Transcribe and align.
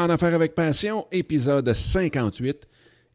En 0.00 0.08
Affaires 0.08 0.34
avec 0.34 0.54
Passion, 0.54 1.06
épisode 1.12 1.70
58. 1.74 2.66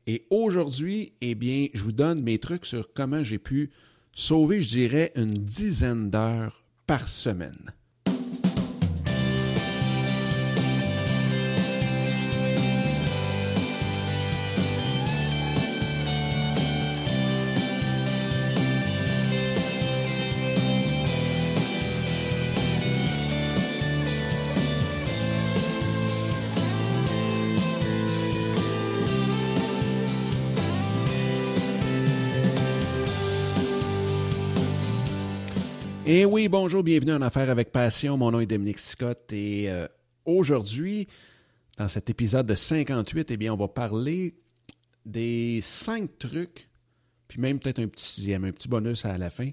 Et 0.05 0.27
aujourd'hui, 0.29 1.13
eh 1.19 1.33
bien, 1.33 1.65
je 1.73 1.81
vous 1.81 1.91
donne 1.91 2.21
mes 2.21 2.37
trucs 2.37 2.67
sur 2.67 2.93
comment 2.93 3.23
j'ai 3.23 3.39
pu 3.39 3.71
sauver, 4.13 4.61
je 4.61 4.69
dirais, 4.69 5.11
une 5.15 5.33
dizaine 5.33 6.11
d'heures 6.11 6.63
par 6.85 7.07
semaine. 7.07 7.73
Eh 36.17 36.23
oui, 36.23 36.47
bonjour, 36.47 36.81
bienvenue 36.81 37.11
en 37.11 37.21
Affaires 37.21 37.49
avec 37.49 37.73
Passion. 37.73 38.15
Mon 38.15 38.31
nom 38.31 38.39
est 38.39 38.45
Dominique 38.45 38.79
Scott 38.79 39.33
et 39.33 39.69
euh, 39.69 39.85
aujourd'hui, 40.23 41.09
dans 41.77 41.89
cet 41.89 42.09
épisode 42.09 42.45
de 42.45 42.55
58, 42.55 43.31
eh 43.31 43.35
bien, 43.35 43.53
on 43.53 43.57
va 43.57 43.67
parler 43.67 44.33
des 45.05 45.59
cinq 45.61 46.17
trucs, 46.17 46.69
puis 47.27 47.41
même 47.41 47.59
peut-être 47.59 47.79
un 47.79 47.89
petit 47.89 48.05
sixième, 48.05 48.45
un 48.45 48.53
petit 48.53 48.69
bonus 48.69 49.03
à 49.03 49.17
la 49.17 49.29
fin, 49.29 49.49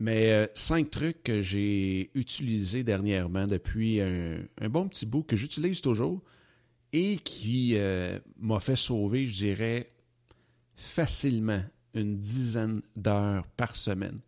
mais 0.00 0.32
euh, 0.32 0.46
cinq 0.52 0.90
trucs 0.90 1.22
que 1.22 1.42
j'ai 1.42 2.10
utilisés 2.16 2.82
dernièrement 2.82 3.46
depuis 3.46 4.00
un, 4.00 4.68
bon 4.68 4.88
petit 4.88 5.06
bout 5.06 5.22
que 5.22 5.36
j'utilise 5.36 5.80
toujours 5.80 6.20
et 6.92 7.18
qui 7.18 7.74
euh, 7.76 8.18
m'a 8.40 8.58
fait 8.58 8.74
sauver, 8.74 9.28
je 9.28 9.34
dirais, 9.34 9.92
facilement 10.74 11.62
une 11.94 12.18
dizaine 12.18 12.82
d'heures 12.96 13.46
par 13.56 13.76
semaine 13.76 14.18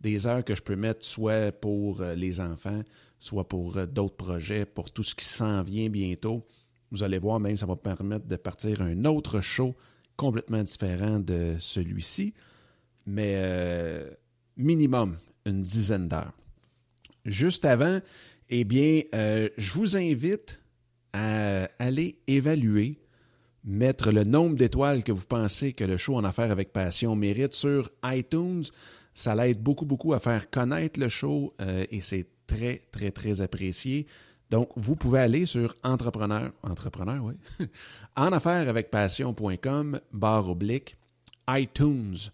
des 0.00 0.26
heures 0.26 0.44
que 0.44 0.54
je 0.54 0.62
peux 0.62 0.76
mettre 0.76 1.04
soit 1.04 1.52
pour 1.52 2.00
euh, 2.00 2.14
les 2.14 2.40
enfants, 2.40 2.82
soit 3.18 3.48
pour 3.48 3.76
euh, 3.76 3.86
d'autres 3.86 4.16
projets, 4.16 4.64
pour 4.64 4.90
tout 4.90 5.02
ce 5.02 5.14
qui 5.14 5.24
s'en 5.24 5.62
vient 5.62 5.88
bientôt. 5.88 6.46
Vous 6.90 7.02
allez 7.02 7.18
voir, 7.18 7.40
même 7.40 7.56
ça 7.56 7.66
va 7.66 7.76
permettre 7.76 8.26
de 8.26 8.36
partir 8.36 8.82
un 8.82 9.04
autre 9.04 9.40
show 9.40 9.74
complètement 10.16 10.62
différent 10.62 11.18
de 11.18 11.56
celui-ci, 11.58 12.34
mais 13.06 13.34
euh, 13.36 14.10
minimum 14.56 15.16
une 15.44 15.62
dizaine 15.62 16.08
d'heures. 16.08 16.32
Juste 17.24 17.64
avant, 17.64 18.00
eh 18.48 18.64
bien, 18.64 19.02
je 19.12 19.72
vous 19.72 19.96
invite 19.96 20.62
à 21.12 21.68
aller 21.78 22.18
évaluer, 22.26 22.98
mettre 23.64 24.10
le 24.12 24.24
nombre 24.24 24.56
d'étoiles 24.56 25.04
que 25.04 25.12
vous 25.12 25.26
pensez 25.26 25.72
que 25.72 25.84
le 25.84 25.98
show 25.98 26.16
en 26.16 26.24
affaires 26.24 26.50
avec 26.50 26.72
passion 26.72 27.14
mérite 27.16 27.52
sur 27.52 27.90
iTunes. 28.04 28.64
Ça 29.18 29.34
l'aide 29.34 29.60
beaucoup, 29.60 29.84
beaucoup 29.84 30.12
à 30.12 30.20
faire 30.20 30.48
connaître 30.48 31.00
le 31.00 31.08
show 31.08 31.52
euh, 31.60 31.84
et 31.90 32.00
c'est 32.00 32.24
très, 32.46 32.80
très, 32.92 33.10
très 33.10 33.40
apprécié. 33.40 34.06
Donc, 34.48 34.70
vous 34.76 34.94
pouvez 34.94 35.18
aller 35.18 35.44
sur 35.44 35.74
entrepreneur, 35.82 36.52
entrepreneur, 36.62 37.24
oui, 37.24 37.34
en 38.16 38.30
affaires 38.30 38.68
avec 38.68 38.92
passion.com, 38.92 40.00
barre 40.12 40.48
oblique, 40.48 40.96
iTunes. 41.50 42.30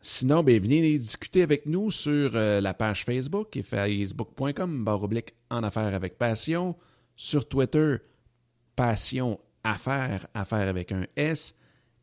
Sinon, 0.00 0.42
ben, 0.42 0.58
venez 0.58 0.98
discuter 0.98 1.42
avec 1.42 1.66
nous 1.66 1.90
sur 1.90 2.30
euh, 2.34 2.62
la 2.62 2.72
page 2.72 3.04
Facebook 3.04 3.60
facebook.com, 3.62 4.82
barre 4.82 5.02
oblique, 5.02 5.34
en 5.50 5.62
affaires 5.62 5.92
avec 5.94 6.16
passion. 6.16 6.74
Sur 7.16 7.46
Twitter, 7.46 7.96
passion 8.76 9.38
affaires, 9.62 10.26
affaires 10.32 10.68
avec 10.68 10.90
un 10.90 11.04
S. 11.16 11.54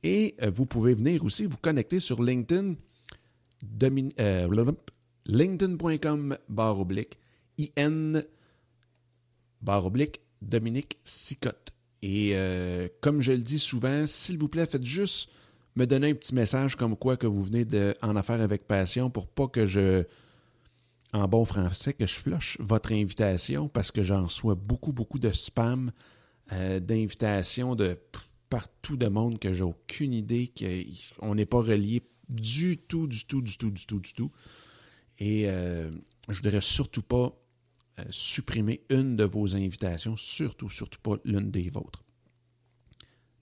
Et 0.03 0.35
euh, 0.43 0.51
vous 0.53 0.67
pouvez 0.67 0.93
venir 0.93 1.25
aussi 1.25 1.47
vous 1.47 1.57
connecter 1.57 1.99
sur 1.99 2.21
LinkedIn 2.21 2.75
euh, 3.83 4.71
linkedin.com 5.25 6.37
barre 6.49 6.79
oblique 6.79 7.19
IN 7.77 8.23
barre 9.61 9.85
oblique 9.85 10.21
Dominique 10.41 10.97
Sicotte. 11.03 11.71
Et 12.01 12.31
euh, 12.33 12.87
comme 13.01 13.21
je 13.21 13.31
le 13.31 13.41
dis 13.41 13.59
souvent, 13.59 14.07
s'il 14.07 14.39
vous 14.39 14.47
plaît, 14.47 14.65
faites 14.65 14.85
juste 14.85 15.29
me 15.75 15.85
donner 15.85 16.09
un 16.09 16.15
petit 16.15 16.33
message 16.33 16.75
comme 16.75 16.97
quoi 16.97 17.15
que 17.15 17.27
vous 17.27 17.43
venez 17.43 17.63
de, 17.63 17.95
en 18.01 18.15
affaire 18.15 18.41
avec 18.41 18.67
passion 18.67 19.09
pour 19.09 19.27
pas 19.27 19.47
que 19.47 19.65
je, 19.65 20.03
en 21.13 21.27
bon 21.27 21.45
français, 21.45 21.93
que 21.93 22.07
je 22.07 22.15
flush 22.15 22.57
votre 22.59 22.91
invitation 22.91 23.69
parce 23.69 23.91
que 23.91 24.01
j'en 24.01 24.23
reçois 24.23 24.55
beaucoup, 24.55 24.91
beaucoup 24.91 25.19
de 25.19 25.31
spam 25.31 25.91
euh, 26.51 26.79
d'invitations 26.79 27.75
de 27.75 27.97
partout 28.49 28.97
de 28.97 29.07
monde 29.07 29.39
que 29.39 29.53
j'ai 29.53 29.63
aucune 29.63 30.13
idée 30.13 30.51
qu'on 31.19 31.35
n'est 31.35 31.45
pas 31.45 31.61
relié 31.61 32.01
du 32.31 32.77
tout, 32.77 33.07
du 33.07 33.25
tout, 33.25 33.41
du 33.41 33.57
tout, 33.57 33.69
du 33.69 33.85
tout, 33.85 33.99
du 33.99 34.13
tout. 34.13 34.31
Et 35.19 35.47
euh, 35.47 35.91
je 36.29 36.39
ne 36.39 36.43
voudrais 36.43 36.61
surtout 36.61 37.03
pas 37.03 37.37
euh, 37.99 38.03
supprimer 38.09 38.81
une 38.89 39.15
de 39.15 39.23
vos 39.23 39.55
invitations, 39.55 40.15
surtout, 40.15 40.69
surtout 40.69 40.99
pas 41.01 41.17
l'une 41.25 41.51
des 41.51 41.69
vôtres. 41.69 42.03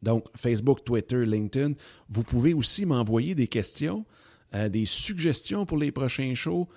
Donc, 0.01 0.25
Facebook, 0.35 0.83
Twitter, 0.83 1.25
LinkedIn. 1.25 1.73
Vous 2.09 2.23
pouvez 2.23 2.53
aussi 2.53 2.85
m'envoyer 2.85 3.35
des 3.35 3.47
questions, 3.47 4.05
euh, 4.55 4.69
des 4.69 4.85
suggestions 4.85 5.65
pour 5.65 5.77
les 5.77 5.91
prochains 5.91 6.33
shows 6.33 6.67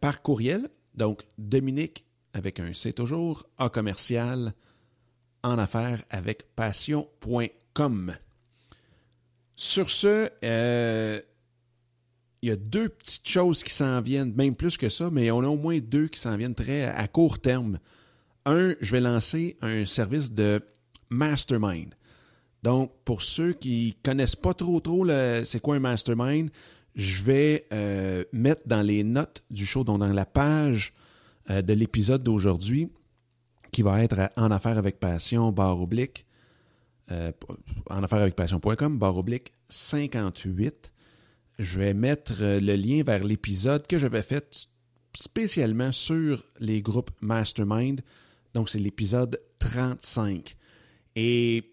par 0.00 0.22
courriel. 0.22 0.70
Donc, 0.94 1.24
Dominique, 1.36 2.04
avec 2.34 2.60
un 2.60 2.72
C 2.72 2.92
toujours, 2.92 3.48
A 3.58 3.68
commercial, 3.68 4.54
en 5.42 5.58
affaires 5.58 6.04
avec 6.10 6.54
passion.com. 6.54 8.14
Sur 9.62 9.90
ce, 9.90 10.30
euh, 10.42 11.20
il 12.40 12.48
y 12.48 12.50
a 12.50 12.56
deux 12.56 12.88
petites 12.88 13.28
choses 13.28 13.62
qui 13.62 13.74
s'en 13.74 14.00
viennent, 14.00 14.32
même 14.32 14.54
plus 14.54 14.78
que 14.78 14.88
ça, 14.88 15.10
mais 15.10 15.30
on 15.30 15.40
a 15.40 15.48
au 15.48 15.58
moins 15.58 15.78
deux 15.80 16.08
qui 16.08 16.18
s'en 16.18 16.34
viennent 16.38 16.54
très 16.54 16.84
à 16.84 17.06
court 17.08 17.38
terme. 17.38 17.78
Un, 18.46 18.74
je 18.80 18.90
vais 18.90 19.02
lancer 19.02 19.58
un 19.60 19.84
service 19.84 20.32
de 20.32 20.62
mastermind. 21.10 21.94
Donc, 22.62 22.90
pour 23.04 23.20
ceux 23.20 23.52
qui 23.52 23.98
connaissent 24.02 24.34
pas 24.34 24.54
trop 24.54 24.80
trop 24.80 25.06
c'est 25.44 25.60
quoi 25.60 25.76
un 25.76 25.80
mastermind, 25.80 26.48
je 26.94 27.22
vais 27.22 27.66
euh, 27.74 28.24
mettre 28.32 28.66
dans 28.66 28.80
les 28.80 29.04
notes 29.04 29.42
du 29.50 29.66
show, 29.66 29.84
donc 29.84 29.98
dans 29.98 30.06
la 30.06 30.24
page 30.24 30.94
euh, 31.50 31.60
de 31.60 31.74
l'épisode 31.74 32.22
d'aujourd'hui, 32.22 32.88
qui 33.72 33.82
va 33.82 34.02
être 34.02 34.30
en 34.38 34.52
affaires 34.52 34.78
avec 34.78 34.98
passion, 34.98 35.52
barre 35.52 35.82
oblique, 35.82 36.24
euh, 37.10 37.32
en 37.88 38.02
affaires 38.02 38.20
avec 38.20 38.36
passion.com, 38.36 38.98
barre 38.98 39.16
oblique 39.16 39.52
58. 39.68 40.92
Je 41.58 41.78
vais 41.78 41.94
mettre 41.94 42.34
euh, 42.40 42.60
le 42.60 42.74
lien 42.76 43.02
vers 43.02 43.24
l'épisode 43.24 43.86
que 43.86 43.98
j'avais 43.98 44.22
fait 44.22 44.68
spécialement 45.14 45.92
sur 45.92 46.42
les 46.58 46.82
groupes 46.82 47.10
Mastermind. 47.20 48.02
Donc, 48.54 48.68
c'est 48.68 48.78
l'épisode 48.78 49.40
35. 49.58 50.56
Et 51.16 51.72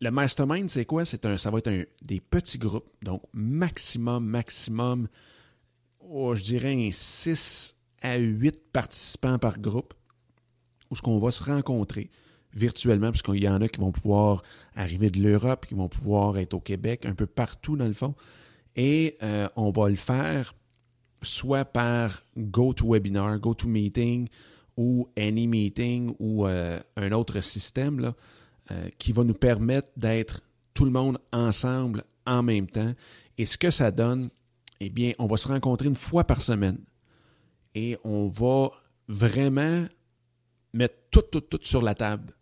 le 0.00 0.10
Mastermind, 0.10 0.68
c'est 0.68 0.84
quoi? 0.84 1.04
C'est 1.04 1.26
un, 1.26 1.36
ça 1.36 1.50
va 1.50 1.58
être 1.58 1.68
un, 1.68 1.84
des 2.02 2.20
petits 2.20 2.58
groupes. 2.58 2.88
Donc, 3.02 3.22
maximum, 3.32 4.24
maximum, 4.24 5.08
oh, 6.00 6.34
je 6.34 6.42
dirais 6.42 6.88
6 6.90 7.76
à 8.00 8.16
8 8.16 8.72
participants 8.72 9.38
par 9.38 9.58
groupe 9.60 9.94
où 10.90 10.96
ce 10.96 11.02
qu'on 11.02 11.18
va 11.18 11.30
se 11.30 11.42
rencontrer 11.42 12.10
virtuellement, 12.54 13.10
parce 13.10 13.22
qu'il 13.22 13.42
y 13.42 13.48
en 13.48 13.60
a 13.60 13.68
qui 13.68 13.80
vont 13.80 13.92
pouvoir 13.92 14.42
arriver 14.76 15.10
de 15.10 15.20
l'Europe, 15.20 15.66
qui 15.66 15.74
vont 15.74 15.88
pouvoir 15.88 16.38
être 16.38 16.54
au 16.54 16.60
Québec, 16.60 17.06
un 17.06 17.14
peu 17.14 17.26
partout 17.26 17.76
dans 17.76 17.86
le 17.86 17.92
fond. 17.92 18.14
Et 18.76 19.16
euh, 19.22 19.48
on 19.56 19.70
va 19.70 19.88
le 19.88 19.96
faire 19.96 20.54
soit 21.22 21.64
par 21.64 22.22
GoToWebinar, 22.36 23.38
GoToMeeting 23.38 24.28
ou 24.76 25.08
AnyMeeting 25.16 26.14
ou 26.18 26.46
euh, 26.46 26.80
un 26.96 27.12
autre 27.12 27.40
système 27.40 28.00
là, 28.00 28.14
euh, 28.70 28.88
qui 28.98 29.12
va 29.12 29.24
nous 29.24 29.34
permettre 29.34 29.88
d'être 29.96 30.42
tout 30.74 30.84
le 30.84 30.90
monde 30.90 31.18
ensemble 31.32 32.04
en 32.26 32.42
même 32.42 32.66
temps. 32.66 32.94
Et 33.38 33.46
ce 33.46 33.58
que 33.58 33.70
ça 33.70 33.90
donne, 33.90 34.30
eh 34.80 34.90
bien, 34.90 35.12
on 35.18 35.26
va 35.26 35.36
se 35.36 35.48
rencontrer 35.48 35.88
une 35.88 35.94
fois 35.94 36.24
par 36.24 36.42
semaine 36.42 36.78
et 37.74 37.96
on 38.04 38.28
va 38.28 38.70
vraiment 39.08 39.86
mettre 40.72 40.96
tout, 41.10 41.22
tout, 41.22 41.40
tout 41.40 41.60
sur 41.62 41.82
la 41.82 41.94
table 41.94 42.34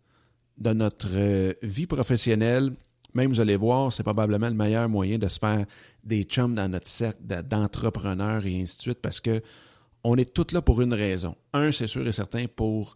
de 0.61 0.73
notre 0.73 1.09
euh, 1.15 1.53
vie 1.63 1.87
professionnelle, 1.87 2.71
même 3.13 3.29
vous 3.29 3.41
allez 3.41 3.57
voir, 3.57 3.91
c'est 3.91 4.03
probablement 4.03 4.47
le 4.47 4.53
meilleur 4.53 4.87
moyen 4.87 5.17
de 5.17 5.27
se 5.27 5.39
faire 5.39 5.65
des 6.03 6.23
chums 6.23 6.53
dans 6.53 6.69
notre 6.69 6.87
cercle 6.87 7.21
d'entrepreneurs 7.43 8.45
et 8.45 8.61
ainsi 8.61 8.77
de 8.77 8.81
suite 8.81 9.01
parce 9.01 9.19
que 9.19 9.41
on 10.03 10.15
est 10.17 10.33
tous 10.33 10.53
là 10.53 10.61
pour 10.61 10.81
une 10.81 10.93
raison. 10.93 11.35
Un, 11.53 11.71
c'est 11.71 11.87
sûr 11.87 12.07
et 12.07 12.11
certain 12.11 12.45
pour 12.47 12.95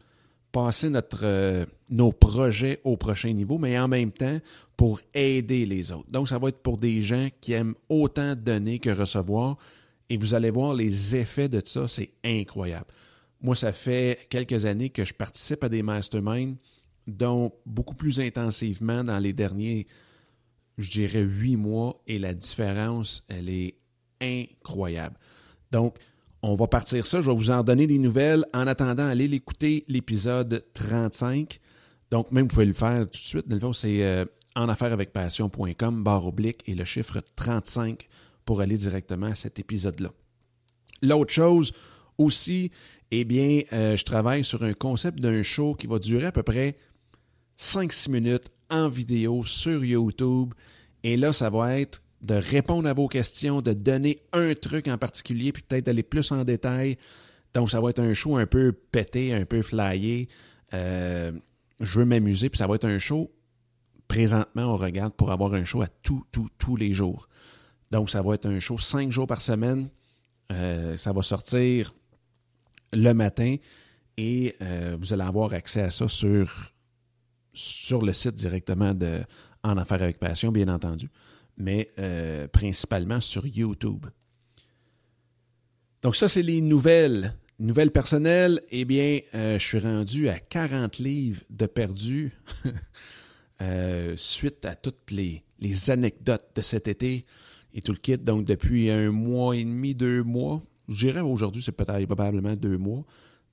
passer 0.52 0.90
notre, 0.90 1.24
euh, 1.24 1.66
nos 1.90 2.12
projets 2.12 2.80
au 2.84 2.98
prochain 2.98 3.34
niveau, 3.34 3.58
mais 3.58 3.78
en 3.78 3.88
même 3.88 4.12
temps 4.12 4.40
pour 4.78 5.02
aider 5.14 5.66
les 5.66 5.92
autres. 5.92 6.10
Donc, 6.10 6.30
ça 6.30 6.40
va 6.40 6.50
être 6.50 6.62
pour 6.62 6.78
des 6.78 7.02
gens 7.02 7.28
qui 7.42 7.54
aiment 7.54 7.76
autant 7.90 8.36
donner 8.36 8.80
que 8.80 8.90
recevoir. 8.90 9.58
Et 10.10 10.18
vous 10.18 10.34
allez 10.34 10.52
voir 10.52 10.74
les 10.74 11.16
effets 11.16 11.50
de 11.50 11.62
ça, 11.64 11.88
c'est 11.88 12.12
incroyable. 12.24 12.88
Moi, 13.42 13.56
ça 13.56 13.72
fait 13.72 14.28
quelques 14.30 14.66
années 14.66 14.90
que 14.90 15.04
je 15.06 15.14
participe 15.14 15.64
à 15.64 15.70
des 15.70 15.84
masterminds 15.84 16.56
donc 17.08 17.54
beaucoup 17.66 17.96
plus 17.96 18.20
intensivement 18.20 19.04
dans 19.04 19.20
les 19.20 19.34
derniers, 19.34 19.88
je 20.78 20.90
dirais, 20.90 21.22
huit 21.22 21.56
mois, 21.56 22.02
et 22.08 22.20
la 22.20 22.34
différence, 22.34 23.24
elle 23.28 23.50
est 23.50 23.76
incroyable. 24.22 25.18
Donc, 25.72 25.98
on 26.42 26.54
va 26.54 26.68
partir 26.68 27.08
ça. 27.08 27.22
Je 27.22 27.30
vais 27.30 27.36
vous 27.36 27.52
en 27.52 27.64
donner 27.64 27.88
des 27.88 27.98
nouvelles. 27.98 28.46
En 28.54 28.68
attendant, 28.68 29.06
allez 29.06 29.28
l'écouter, 29.28 29.84
l'épisode 29.88 30.62
35. 30.74 31.60
Donc, 32.12 32.32
même, 32.32 32.44
vous 32.44 32.50
pouvez 32.50 32.66
le 32.66 32.74
faire 32.74 33.06
tout 33.06 33.12
de 33.12 33.16
suite. 33.16 33.48
Dans 33.48 33.56
le 33.56 33.60
fond, 33.60 33.74
c'est 33.74 34.04
euh, 34.04 34.26
barre 35.92 36.28
oblique, 36.28 36.62
et 36.68 36.76
le 36.76 36.86
chiffre 36.86 37.22
35 37.36 38.08
pour 38.46 38.62
aller 38.62 38.78
directement 38.78 39.28
à 39.28 39.36
cet 39.36 39.60
épisode-là. 39.60 40.12
L'autre 41.02 41.34
chose 41.34 41.74
aussi, 42.18 42.72
eh 43.12 43.26
bien, 43.26 43.62
euh, 43.74 43.98
je 43.98 44.06
travaille 44.06 44.44
sur 44.44 44.64
un 44.64 44.74
concept 44.74 45.20
d'un 45.20 45.42
show 45.42 45.74
qui 45.74 45.88
va 45.88 46.00
durer 46.00 46.28
à 46.28 46.32
peu 46.32 46.44
près 46.44 46.78
5-6 47.60 48.10
minutes 48.12 48.52
en 48.70 48.90
vidéo 48.90 49.44
sur 49.44 49.84
YouTube. 49.84 50.54
Et 51.04 51.18
là, 51.18 51.34
ça 51.34 51.50
va 51.50 51.80
être 51.80 52.02
de 52.22 52.36
répondre 52.36 52.90
à 52.90 52.94
vos 52.94 53.08
questions, 53.08 53.62
de 53.62 53.74
donner 53.74 54.20
un 54.34 54.54
truc 54.56 54.88
en 54.88 54.98
particulier, 54.98 55.52
puis 55.52 55.64
peut-être 55.64 55.86
d'aller 55.86 56.04
plus 56.04 56.32
en 56.32 56.44
détail. 56.44 56.98
Donc, 57.54 57.70
ça 57.70 57.80
va 57.80 57.90
être 57.90 58.00
un 58.00 58.14
show 58.14 58.36
un 58.38 58.48
peu 58.48 58.72
pété, 58.72 59.34
un 59.34 59.46
peu 59.46 59.62
flyé. 59.62 60.28
Euh, 60.74 61.32
je 61.80 62.00
veux 62.00 62.06
m'amuser, 62.06 62.50
puis 62.50 62.58
ça 62.58 62.68
va 62.68 62.76
être 62.76 62.88
un 62.88 62.98
show. 62.98 63.32
Présentement, 64.08 64.74
on 64.74 64.78
regarde 64.78 65.14
pour 65.14 65.32
avoir 65.32 65.54
un 65.54 65.64
show 65.64 65.82
à 65.82 65.88
tous, 65.88 66.24
tous, 66.32 66.48
tous 66.58 66.76
les 66.76 66.94
jours. 66.94 67.30
Donc, 67.92 68.10
ça 68.10 68.22
va 68.22 68.34
être 68.34 68.48
un 68.48 68.60
show 68.60 68.78
cinq 68.78 69.12
jours 69.12 69.28
par 69.28 69.42
semaine. 69.42 69.90
Euh, 70.52 70.98
ça 70.98 71.12
va 71.14 71.22
sortir 71.22 71.94
le 72.94 73.14
matin 73.14 73.56
et 74.18 74.56
euh, 74.62 74.96
vous 75.00 75.14
allez 75.14 75.24
avoir 75.24 75.54
accès 75.54 75.82
à 75.82 75.90
ça 75.90 76.08
sur, 76.08 76.72
sur 77.56 78.02
le 78.02 78.14
site 78.14 78.36
directement 78.36 78.94
de 78.94 79.22
En 79.64 79.78
Affaires 79.78 80.04
avec 80.04 80.20
Passion, 80.20 80.52
bien 80.52 80.68
entendu, 80.68 81.10
mais 81.58 81.90
euh, 82.00 82.48
principalement 82.48 83.22
sur 83.22 83.48
YouTube. 83.48 84.06
Donc 86.02 86.16
ça, 86.16 86.28
c'est 86.28 86.44
les 86.44 86.62
nouvelles. 86.62 87.36
Nouvelles 87.58 87.92
personnelles, 87.92 88.62
eh 88.70 88.84
bien, 88.84 89.20
je 89.34 89.58
suis 89.58 89.80
rendu 89.80 90.28
à 90.28 90.38
40 90.40 90.98
livres 90.98 91.42
de 91.50 91.66
perdu 91.66 92.34
suite 94.18 94.66
à 94.66 94.76
toutes 94.76 95.10
les, 95.12 95.42
les 95.60 95.90
anecdotes 95.90 96.50
de 96.54 96.62
cet 96.62 96.90
été 96.90 97.26
et 97.74 97.82
tout 97.82 97.92
le 97.92 97.98
kit. 97.98 98.18
Donc, 98.18 98.46
depuis 98.46 98.90
un 98.90 99.12
mois 99.12 99.56
et 99.56 99.64
demi, 99.64 99.94
deux 99.94 100.24
mois, 100.24 100.62
je 100.88 101.08
dirais 101.08 101.22
aujourd'hui, 101.22 101.62
c'est 101.62 101.72
peut-être 101.72 102.06
probablement 102.06 102.56
deux 102.56 102.78
mois. 102.78 103.06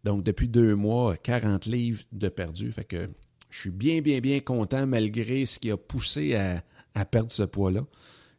Donc, 0.05 0.23
depuis 0.23 0.49
deux 0.49 0.75
mois, 0.75 1.17
40 1.17 1.67
livres 1.67 2.03
de 2.13 2.29
perdu. 2.29 2.73
Fait 2.73 2.85
que 2.85 3.09
je 3.53 3.61
suis 3.61 3.71
bien, 3.71 4.01
bien, 4.01 4.21
bien 4.21 4.41
content 4.41 4.87
malgré 4.87 5.45
ce 5.45 5.59
qui 5.59 5.71
a 5.71 5.77
poussé 5.77 6.35
à, 6.35 7.05
perdre 7.05 7.31
ce 7.31 7.43
poids-là. 7.43 7.85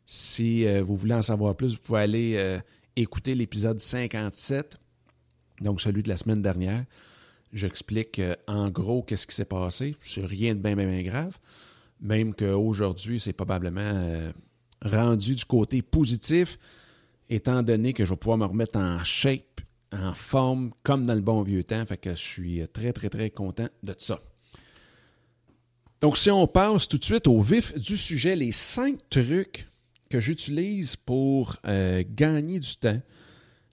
Si 0.07 0.65
euh, 0.65 0.83
vous 0.83 0.97
voulez 0.97 1.13
en 1.13 1.21
savoir 1.21 1.55
plus, 1.55 1.75
vous 1.75 1.81
pouvez 1.81 1.99
aller 1.99 2.33
euh, 2.35 2.59
écouter 2.95 3.35
l'épisode 3.35 3.79
57, 3.79 4.75
donc 5.61 5.81
celui 5.81 6.01
de 6.01 6.09
la 6.09 6.17
semaine 6.17 6.41
dernière. 6.41 6.83
J'explique 7.53 8.17
euh, 8.17 8.35
en 8.47 8.71
gros 8.71 9.03
qu'est-ce 9.03 9.27
qui 9.27 9.35
s'est 9.35 9.45
passé. 9.45 9.95
C'est 10.01 10.25
rien 10.25 10.55
de 10.55 10.59
bien, 10.59 10.75
bien, 10.75 10.87
bien 10.87 11.03
grave. 11.03 11.37
Même 12.01 12.33
qu'aujourd'hui, 12.33 13.19
c'est 13.19 13.33
probablement 13.33 14.33
rendu 14.81 15.35
du 15.35 15.45
côté 15.45 15.81
positif, 15.83 16.57
étant 17.29 17.61
donné 17.61 17.93
que 17.93 18.03
je 18.03 18.09
vais 18.09 18.17
pouvoir 18.17 18.39
me 18.39 18.45
remettre 18.45 18.77
en 18.77 19.01
shape, 19.03 19.61
en 19.93 20.13
forme, 20.15 20.71
comme 20.81 21.05
dans 21.05 21.13
le 21.13 21.21
bon 21.21 21.43
vieux 21.43 21.63
temps. 21.63 21.85
Fait 21.85 21.97
que 21.97 22.09
je 22.09 22.15
suis 22.15 22.67
très, 22.73 22.91
très, 22.91 23.09
très 23.09 23.29
content 23.29 23.69
de 23.83 23.95
ça. 23.97 24.19
Donc, 26.03 26.17
si 26.17 26.29
on 26.29 26.47
passe 26.47 26.89
tout 26.89 26.97
de 26.97 27.03
suite 27.05 27.27
au 27.27 27.39
vif 27.39 27.73
du 27.79 27.95
sujet, 27.95 28.35
les 28.35 28.51
cinq 28.51 28.97
trucs 29.09 29.67
que 30.09 30.19
j'utilise 30.19 30.97
pour 30.97 31.55
euh, 31.65 32.03
gagner 32.05 32.59
du 32.59 32.75
temps. 32.75 33.01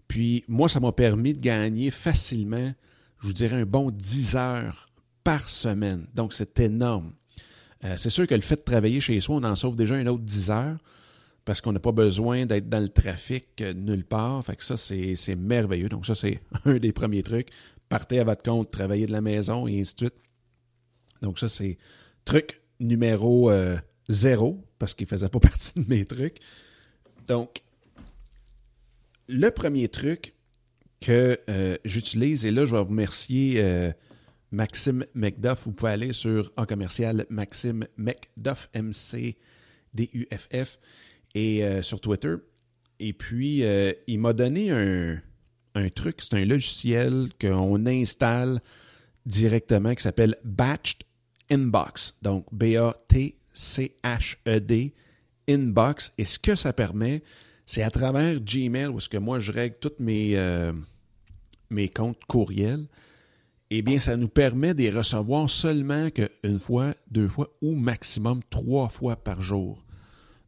Puis, 0.06 0.44
moi, 0.46 0.68
ça 0.68 0.78
m'a 0.78 0.92
permis 0.92 1.34
de 1.34 1.40
gagner 1.40 1.90
facilement, 1.90 2.72
je 3.20 3.26
vous 3.26 3.32
dirais, 3.32 3.56
un 3.56 3.66
bon 3.66 3.90
10 3.90 4.36
heures 4.36 4.88
par 5.24 5.48
semaine. 5.48 6.06
Donc, 6.14 6.32
c'est 6.32 6.60
énorme. 6.60 7.14
Euh, 7.82 7.96
c'est 7.96 8.10
sûr 8.10 8.28
que 8.28 8.34
le 8.36 8.42
fait 8.42 8.54
de 8.54 8.60
travailler 8.62 9.00
chez 9.00 9.18
soi, 9.18 9.34
on 9.34 9.42
en 9.42 9.56
sauve 9.56 9.74
déjà 9.74 9.96
un 9.96 10.06
autre 10.06 10.22
10 10.22 10.50
heures 10.52 10.78
parce 11.44 11.60
qu'on 11.60 11.72
n'a 11.72 11.80
pas 11.80 11.90
besoin 11.90 12.46
d'être 12.46 12.68
dans 12.68 12.78
le 12.78 12.90
trafic 12.90 13.60
euh, 13.60 13.72
nulle 13.72 14.04
part. 14.04 14.44
Fait 14.44 14.54
que 14.54 14.62
ça, 14.62 14.76
c'est 14.76 15.34
merveilleux. 15.34 15.88
Donc, 15.88 16.06
ça, 16.06 16.14
c'est 16.14 16.40
un 16.64 16.76
des 16.76 16.92
premiers 16.92 17.24
trucs. 17.24 17.48
Partez 17.88 18.20
à 18.20 18.24
votre 18.24 18.44
compte, 18.44 18.70
travaillez 18.70 19.06
de 19.06 19.12
la 19.12 19.20
maison 19.20 19.66
et 19.66 19.80
ainsi 19.80 19.94
de 19.94 19.98
suite. 19.98 20.14
Donc, 21.22 21.40
ça, 21.40 21.48
c'est 21.48 21.76
truc 22.30 22.60
numéro 22.78 23.50
euh, 23.50 23.76
zéro, 24.08 24.64
parce 24.78 24.94
qu'il 24.94 25.06
ne 25.06 25.10
faisait 25.10 25.28
pas 25.28 25.40
partie 25.40 25.72
de 25.76 25.84
mes 25.88 26.04
trucs. 26.04 26.38
Donc, 27.28 27.62
le 29.28 29.50
premier 29.50 29.88
truc 29.88 30.34
que 31.00 31.38
euh, 31.48 31.76
j'utilise, 31.84 32.44
et 32.44 32.50
là, 32.50 32.66
je 32.66 32.72
vais 32.72 32.82
remercier 32.82 33.62
Maxime 34.52 35.04
McDuff. 35.14 35.64
Vous 35.64 35.72
pouvez 35.72 35.92
aller 35.92 36.12
sur 36.12 36.52
un 36.56 36.66
commercial 36.66 37.26
Maxime 37.30 37.86
McDuff, 37.96 38.68
M-C-D-U-F-F 38.74 40.78
et 41.34 41.64
euh, 41.64 41.82
sur 41.82 42.00
Twitter. 42.00 42.34
Et 42.98 43.12
puis, 43.12 43.64
euh, 43.64 43.92
il 44.06 44.20
m'a 44.20 44.32
donné 44.32 44.70
un, 44.70 45.20
truc, 45.94 46.20
c'est 46.20 46.34
un 46.34 46.44
logiciel 46.44 47.28
qu'on 47.40 47.86
installe 47.86 48.60
directement 49.24 49.94
qui 49.94 50.02
s'appelle 50.02 50.36
Batched 50.44 51.04
Inbox. 51.50 52.16
Donc, 52.22 52.46
B-A-T-C-H-E-D 52.52 53.34
Inbox. 55.48 56.12
Et 56.18 56.24
ce 56.24 56.38
que 56.38 56.54
ça 56.54 56.72
permet, 56.72 57.22
c'est 57.66 57.82
à 57.82 57.90
travers 57.90 58.40
Gmail, 58.40 58.86
où 58.88 59.00
ce 59.00 59.08
que 59.08 59.18
moi, 59.18 59.38
je 59.38 59.52
règle 59.52 59.76
tous 59.80 59.92
mes, 59.98 60.36
euh, 60.36 60.72
mes 61.70 61.88
comptes 61.88 62.24
courriels, 62.26 62.86
eh 63.70 63.82
bien, 63.82 64.00
ça 64.00 64.16
nous 64.16 64.28
permet 64.28 64.74
de 64.74 64.82
les 64.82 64.90
recevoir 64.90 65.48
seulement 65.48 66.10
qu'une 66.10 66.58
fois, 66.58 66.94
deux 67.10 67.28
fois 67.28 67.48
ou 67.62 67.74
maximum 67.74 68.40
trois 68.50 68.88
fois 68.88 69.16
par 69.16 69.40
jour. 69.42 69.84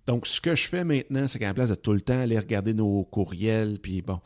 Donc, 0.06 0.26
ce 0.26 0.40
que 0.40 0.56
je 0.56 0.66
fais 0.66 0.84
maintenant, 0.84 1.28
c'est 1.28 1.38
qu'à 1.38 1.46
la 1.46 1.54
place 1.54 1.70
de 1.70 1.76
tout 1.76 1.92
le 1.92 2.00
temps 2.00 2.18
aller 2.18 2.38
regarder 2.38 2.74
nos 2.74 3.04
courriels, 3.04 3.78
puis 3.80 4.02
bon, 4.02 4.20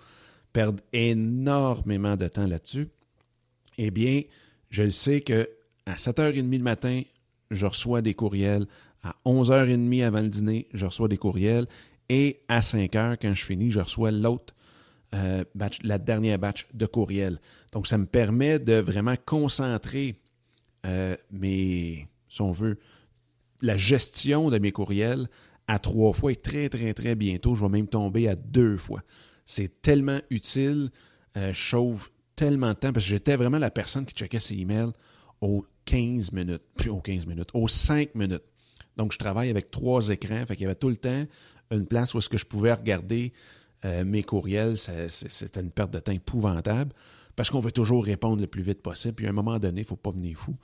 perdre 0.55 0.83
énormément 0.95 2.17
de 2.17 2.29
temps 2.29 2.47
là-dessus, 2.47 2.89
eh 3.77 3.91
bien, 3.91 4.23
je 4.71 4.89
sais 4.89 5.21
que 5.21 5.47
à 5.87 5.95
7h30 5.95 6.51
le 6.51 6.63
matin, 6.63 7.03
je 7.51 7.67
reçois 7.67 8.03
des 8.03 8.15
courriels. 8.15 8.67
À 9.03 9.15
11h30 9.25 10.05
avant 10.05 10.21
le 10.21 10.29
dîner, 10.29 10.67
je 10.75 10.87
reçois 10.87 11.09
des 11.09 11.17
courriels. 11.17 11.67
Et 12.09 12.41
à 12.49 12.61
5h, 12.61 13.17
quand 13.21 13.35
je 13.35 13.45
finis, 13.45 13.71
je 13.71 13.81
reçois 13.81 14.11
l'autre 14.11 14.55
euh, 15.15 15.45
batch, 15.55 15.79
la 15.83 15.99
dernière 15.99 16.39
batch 16.39 16.67
de 16.75 16.87
courriels. 16.87 17.41
Donc, 17.73 17.87
ça 17.87 17.99
me 17.99 18.07
permet 18.07 18.59
de 18.59 18.75
vraiment 18.75 19.15
concentrer 19.25 20.21
euh, 20.85 21.17
mes, 21.31 22.09
si 22.29 22.43
on 22.43 22.53
veut, 22.53 22.79
la 23.63 23.77
gestion 23.77 24.51
de 24.51 24.59
mes 24.59 24.73
courriels 24.73 25.29
à 25.69 25.79
trois 25.79 26.13
fois 26.13 26.33
et 26.33 26.37
très, 26.37 26.69
très, 26.69 26.95
très 26.95 27.15
bientôt, 27.15 27.55
je 27.55 27.65
vais 27.65 27.71
même 27.71 27.89
tomber 27.89 28.29
à 28.29 28.37
deux 28.37 28.77
fois. 28.77 29.03
C'est 29.47 29.83
tellement 29.83 30.21
utile. 30.31 30.91
Euh, 31.37 31.53
je 31.53 31.69
sauve 31.71 32.11
tellement 32.35 32.69
de 32.69 32.75
temps 32.75 32.93
parce 32.93 33.05
que 33.05 33.11
j'étais 33.11 33.37
vraiment 33.37 33.59
la 33.59 33.71
personne 33.71 34.05
qui 34.05 34.15
checkait 34.15 34.41
ses 34.41 34.55
emails 34.55 34.93
aux 35.41 35.65
15 35.85 36.33
minutes, 36.33 36.63
plus 36.77 36.91
aux 36.91 37.01
15 37.01 37.27
minutes, 37.27 37.51
aux 37.55 37.69
5 37.69 38.15
minutes. 38.15 38.43
Donc, 38.97 39.13
je 39.13 39.19
travaille 39.19 39.51
avec 39.51 39.71
trois 39.71 40.09
écrans. 40.09 40.45
Fait 40.47 40.55
qu'il 40.55 40.63
y 40.63 40.67
avait 40.67 40.75
tout 40.75 40.89
le 40.89 40.97
temps 40.97 41.27
une 41.71 41.87
place 41.87 42.15
où 42.15 42.21
je 42.21 42.45
pouvais 42.45 42.73
regarder 42.73 43.33
euh, 43.85 44.05
mes 44.05 44.23
courriels. 44.23 44.77
C'était 44.77 45.61
une 45.61 45.71
perte 45.71 45.91
de 45.91 45.99
temps 45.99 46.13
épouvantable 46.13 46.93
parce 47.35 47.51
qu'on 47.51 47.61
veut 47.61 47.73
toujours 47.73 48.05
répondre 48.05 48.41
le 48.41 48.47
plus 48.47 48.63
vite 48.63 48.83
possible. 48.83 49.15
Puis 49.15 49.27
à 49.27 49.31
un 49.31 49.33
moment 49.33 49.59
donné, 49.59 49.81
il 49.81 49.85
ne 49.85 49.89
faut 49.89 49.97
pas 49.97 50.11
venir 50.11 50.37
fou. 50.37 50.57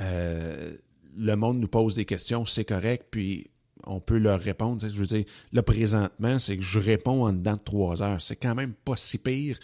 Euh, 0.00 0.76
le 1.16 1.34
monde 1.34 1.58
nous 1.58 1.68
pose 1.68 1.94
des 1.94 2.04
questions, 2.04 2.44
c'est 2.44 2.64
correct. 2.64 3.06
Puis 3.10 3.50
on 3.84 4.00
peut 4.00 4.18
leur 4.18 4.40
répondre. 4.40 4.86
Je 4.86 4.94
veux 4.94 5.06
dire, 5.06 5.24
là, 5.52 5.62
présentement, 5.62 6.38
c'est 6.38 6.56
que 6.56 6.62
je 6.62 6.78
réponds 6.78 7.24
en 7.24 7.32
dedans 7.32 7.56
de 7.56 7.62
trois 7.62 8.02
heures. 8.02 8.20
C'est 8.20 8.36
quand 8.36 8.54
même 8.54 8.74
pas 8.74 8.96
si 8.96 9.18
pire 9.18 9.58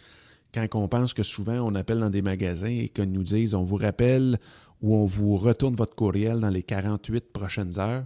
quand 0.52 0.66
on 0.74 0.88
pense 0.88 1.14
que 1.14 1.22
souvent 1.22 1.58
on 1.60 1.74
appelle 1.74 2.00
dans 2.00 2.10
des 2.10 2.22
magasins 2.22 2.66
et 2.66 2.88
qu'on 2.88 3.06
nous 3.06 3.22
dise 3.22 3.54
on 3.54 3.62
vous 3.62 3.76
rappelle 3.76 4.38
ou 4.80 4.94
on 4.94 5.04
vous 5.04 5.36
retourne 5.36 5.74
votre 5.74 5.94
courriel 5.94 6.40
dans 6.40 6.50
les 6.50 6.62
48 6.62 7.32
prochaines 7.32 7.78
heures. 7.78 8.04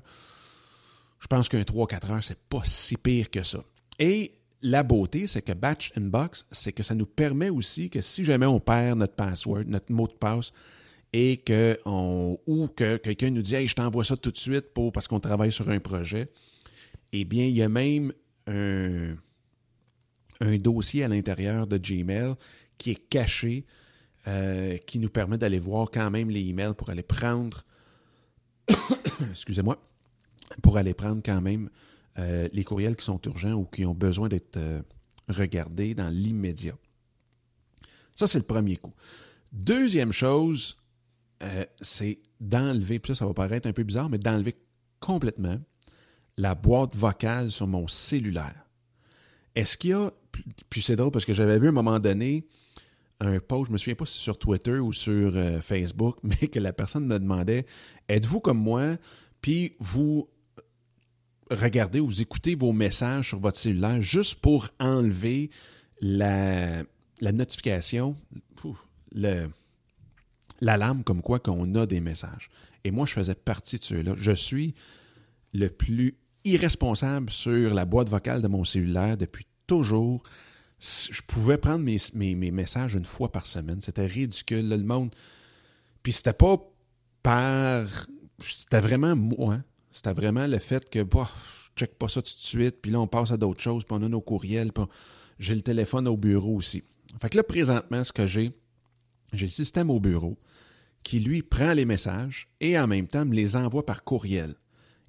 Je 1.21 1.27
pense 1.27 1.49
qu'un 1.49 1.61
3-4 1.61 2.11
heures, 2.11 2.25
c'est 2.25 2.39
pas 2.39 2.63
si 2.65 2.97
pire 2.97 3.31
que 3.31 3.43
ça. 3.43 3.63
Et 3.99 4.33
la 4.63 4.83
beauté, 4.83 5.27
c'est 5.27 5.43
que 5.43 5.53
Batch 5.53 5.93
Inbox, 5.97 6.47
c'est 6.51 6.73
que 6.73 6.83
ça 6.83 6.95
nous 6.95 7.07
permet 7.07 7.51
aussi 7.51 7.91
que 7.91 8.01
si 8.01 8.25
jamais 8.25 8.47
on 8.47 8.61
perd 8.61 8.99
notre 8.99 9.15
password, 9.15 9.65
notre 9.67 9.93
mot 9.93 10.09
de 10.09 10.13
passe, 10.13 10.53
et 11.13 11.39
que 11.39 11.79
on, 11.85 12.39
ou 12.47 12.69
que 12.69 12.97
quelqu'un 12.97 13.31
nous 13.31 13.43
dit 13.43 13.55
hey, 13.55 13.69
je 13.69 13.75
t'envoie 13.75 14.05
ça 14.05 14.17
tout 14.17 14.31
de 14.31 14.39
suite 14.39 14.73
pour, 14.73 14.93
parce 14.93 15.09
qu'on 15.09 15.21
travaille 15.21 15.53
sur 15.53 15.69
un 15.69 15.79
projet, 15.79 16.29
eh 17.13 17.25
bien, 17.25 17.45
il 17.45 17.57
y 17.57 17.63
a 17.63 17.69
même 17.69 18.13
un, 18.47 19.15
un 20.43 20.59
dossier 20.59 21.05
à 21.05 21.09
l'intérieur 21.09 21.67
de 21.67 21.79
Gmail 21.79 22.35
qui 22.77 22.91
est 22.91 23.09
caché 23.09 23.65
euh, 24.27 24.77
qui 24.77 24.99
nous 24.99 25.09
permet 25.09 25.39
d'aller 25.39 25.59
voir 25.59 25.91
quand 25.91 26.11
même 26.11 26.31
les 26.31 26.41
emails 26.41 26.75
pour 26.75 26.91
aller 26.91 27.03
prendre, 27.03 27.65
excusez-moi, 29.31 29.83
pour 30.63 30.77
aller 30.77 30.95
prendre 30.95 31.23
quand 31.25 31.41
même 31.41 31.71
euh, 32.19 32.49
les 32.53 32.65
courriels 32.65 32.97
qui 32.97 33.05
sont 33.05 33.21
urgents 33.27 33.55
ou 33.55 33.65
qui 33.65 33.85
ont 33.85 33.95
besoin 33.95 34.29
d'être 34.29 34.57
euh, 34.59 34.83
regardés 35.29 35.95
dans 35.95 36.09
l'immédiat. 36.09 36.77
Ça, 38.15 38.27
c'est 38.27 38.39
le 38.39 38.45
premier 38.45 38.77
coup. 38.77 38.93
Deuxième 39.53 40.13
chose, 40.13 40.77
c'est 41.81 42.21
d'enlever, 42.41 43.01
puis 43.01 43.15
ça, 43.15 43.21
ça 43.21 43.27
va 43.27 43.35
paraître 43.35 43.69
un 43.69 43.73
peu 43.73 43.83
bizarre, 43.83 44.09
mais 44.09 44.19
d'enlever 44.19 44.55
complètement 45.01 45.59
la 46.37 46.55
boîte 46.55 46.95
vocale 46.95 47.51
sur 47.51 47.67
mon 47.67 47.89
cellulaire. 47.89 48.67
Est-ce 49.57 49.77
qu'il 49.77 49.91
y 49.91 49.95
a, 49.95 50.13
puis 50.71 50.83
c'est 50.83 50.97
drôle 50.97 51.11
parce 51.11 51.25
que 51.25 51.33
j'avais 51.33 51.59
vu 51.59 51.67
à 51.67 51.71
un 51.71 51.73
moment 51.73 51.99
donné 51.99 52.47
un 53.21 53.39
post, 53.39 53.69
je 53.69 53.73
me 53.73 53.79
souviens 53.79 53.95
pas 53.95 54.07
si 54.07 54.15
c'est 54.15 54.25
sur 54.25 54.39
Twitter 54.39 54.79
ou 54.79 54.93
sur 54.93 55.37
euh, 55.37 55.61
Facebook, 55.61 56.17
mais 56.23 56.49
que 56.49 56.59
la 56.59 56.73
personne 56.73 57.07
me 57.07 57.19
demandait 57.19 57.67
Êtes-vous 58.09 58.41
comme 58.41 58.59
moi? 58.59 58.97
Puis 59.41 59.75
vous 59.79 60.29
regardez 61.51 62.01
ou 62.01 62.07
vous 62.07 62.23
écoutez 62.23 62.55
vos 62.55 62.73
messages 62.73 63.29
sur 63.29 63.39
votre 63.39 63.59
cellulaire 63.59 64.01
juste 64.01 64.37
pour 64.37 64.69
enlever 64.81 65.51
la, 66.01 66.83
la 67.21 67.33
notification, 67.33 68.17
l'alarme 70.61 71.05
comme 71.05 71.23
quoi 71.23 71.39
qu'on 71.39 71.75
a 71.75 71.87
des 71.87 72.01
messages. 72.01 72.49
Et 72.85 72.91
moi, 72.91 73.07
je 73.07 73.13
faisais 73.13 73.35
partie 73.35 73.77
de 73.77 73.83
ceux-là. 73.83 74.15
Je 74.17 74.33
suis 74.33 74.75
le 75.53 75.69
plus 75.69 76.17
irresponsable 76.45 77.31
sur 77.31 77.75
la 77.75 77.85
boîte 77.85 78.09
vocale 78.09 78.43
de 78.43 78.49
mon 78.49 78.65
cellulaire 78.65 79.17
depuis 79.17 79.47
toujours. 79.67 80.23
Je 80.81 81.23
pouvais 81.27 81.59
prendre 81.59 81.85
mes, 81.85 81.99
mes, 82.15 82.51
messages 82.51 82.95
une 82.95 83.05
fois 83.05 83.31
par 83.31 83.47
semaine. 83.47 83.81
C'était 83.81 84.07
ridicule. 84.07 84.69
le 84.69 84.83
monde. 84.83 85.15
Puis 86.03 86.13
c'était 86.13 86.33
pas 86.33 86.59
par. 87.23 87.87
C'était 88.39 88.81
vraiment 88.81 89.15
moi. 89.15 89.61
C'était 89.93 90.13
vraiment 90.13 90.47
le 90.47 90.59
fait 90.59 90.89
que, 90.89 91.03
bah, 91.03 91.31
je 91.77 91.85
check 91.85 91.99
pas 91.99 92.09
ça 92.09 92.23
tout 92.23 92.35
de 92.35 92.39
suite, 92.39 92.77
puis 92.83 92.91
là, 92.91 93.01
on 93.01 93.07
passe 93.07 93.31
à 93.31 93.37
d'autres 93.37 93.61
choses, 93.61 93.85
puis 93.85 93.95
on 93.99 94.03
a 94.03 94.09
nos 94.09 94.21
courriels, 94.21 94.73
puis 94.73 94.85
j'ai 95.39 95.55
le 95.55 95.63
téléphone 95.63 96.09
au 96.09 96.17
bureau 96.17 96.57
aussi. 96.57 96.83
Fait 97.21 97.29
que 97.29 97.37
là, 97.37 97.43
présentement, 97.43 98.03
ce 98.03 98.13
que 98.13 98.27
j'ai, 98.27 98.53
j'ai 99.33 99.47
le 99.47 99.51
système 99.51 99.91
au 99.91 100.01
bureau 100.01 100.39
qui, 101.03 101.21
lui, 101.21 101.43
prend 101.43 101.75
les 101.75 101.85
messages 101.85 102.49
et 102.61 102.79
en 102.79 102.87
même 102.87 103.07
temps 103.07 103.25
me 103.25 103.35
les 103.35 103.57
envoie 103.57 103.85
par 103.85 104.05
courriel 104.05 104.55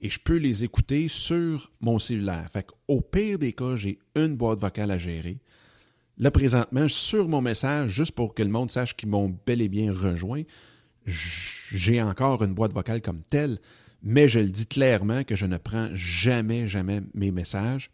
et 0.01 0.09
je 0.09 0.19
peux 0.19 0.37
les 0.37 0.63
écouter 0.63 1.07
sur 1.07 1.71
mon 1.79 1.99
cellulaire. 1.99 2.49
Fait 2.51 2.67
au 2.87 3.01
pire 3.01 3.39
des 3.39 3.53
cas, 3.53 3.75
j'ai 3.75 3.99
une 4.15 4.35
boîte 4.35 4.59
vocale 4.59 4.91
à 4.91 4.97
gérer. 4.97 5.39
Là, 6.17 6.29
présentement, 6.29 6.87
sur 6.87 7.27
mon 7.27 7.41
message, 7.41 7.91
juste 7.91 8.11
pour 8.11 8.35
que 8.35 8.43
le 8.43 8.49
monde 8.49 8.69
sache 8.69 8.95
qu'ils 8.95 9.09
m'ont 9.09 9.35
bel 9.45 9.61
et 9.61 9.69
bien 9.69 9.91
rejoint, 9.91 10.43
j'ai 11.05 12.01
encore 12.01 12.43
une 12.43 12.53
boîte 12.53 12.73
vocale 12.73 13.01
comme 13.01 13.21
telle, 13.21 13.59
mais 14.03 14.27
je 14.27 14.39
le 14.39 14.49
dis 14.49 14.67
clairement 14.67 15.23
que 15.23 15.35
je 15.35 15.45
ne 15.45 15.57
prends 15.57 15.89
jamais, 15.93 16.67
jamais 16.67 17.01
mes 17.13 17.31
messages 17.31 17.89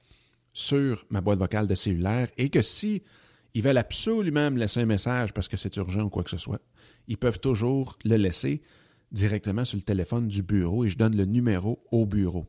sur 0.53 1.05
ma 1.09 1.21
boîte 1.21 1.39
vocale 1.39 1.67
de 1.67 1.75
cellulaire 1.75 2.27
et 2.37 2.49
que 2.49 2.61
si 2.61 3.03
ils 3.53 3.63
veulent 3.63 3.77
absolument 3.77 4.51
me 4.51 4.59
laisser 4.59 4.81
un 4.81 4.85
message 4.85 5.33
parce 5.33 5.47
que 5.47 5.57
c'est 5.57 5.75
urgent 5.77 6.03
ou 6.03 6.09
quoi 6.09 6.23
que 6.23 6.29
ce 6.29 6.37
soit, 6.37 6.61
ils 7.07 7.17
peuvent 7.17 7.39
toujours 7.39 7.97
le 8.03 8.17
laisser 8.17 8.61
directement 9.11 9.65
sur 9.65 9.77
le 9.77 9.83
téléphone 9.83 10.27
du 10.27 10.43
bureau 10.43 10.85
et 10.85 10.89
je 10.89 10.97
donne 10.97 11.15
le 11.15 11.25
numéro 11.25 11.83
au 11.91 12.05
bureau. 12.05 12.45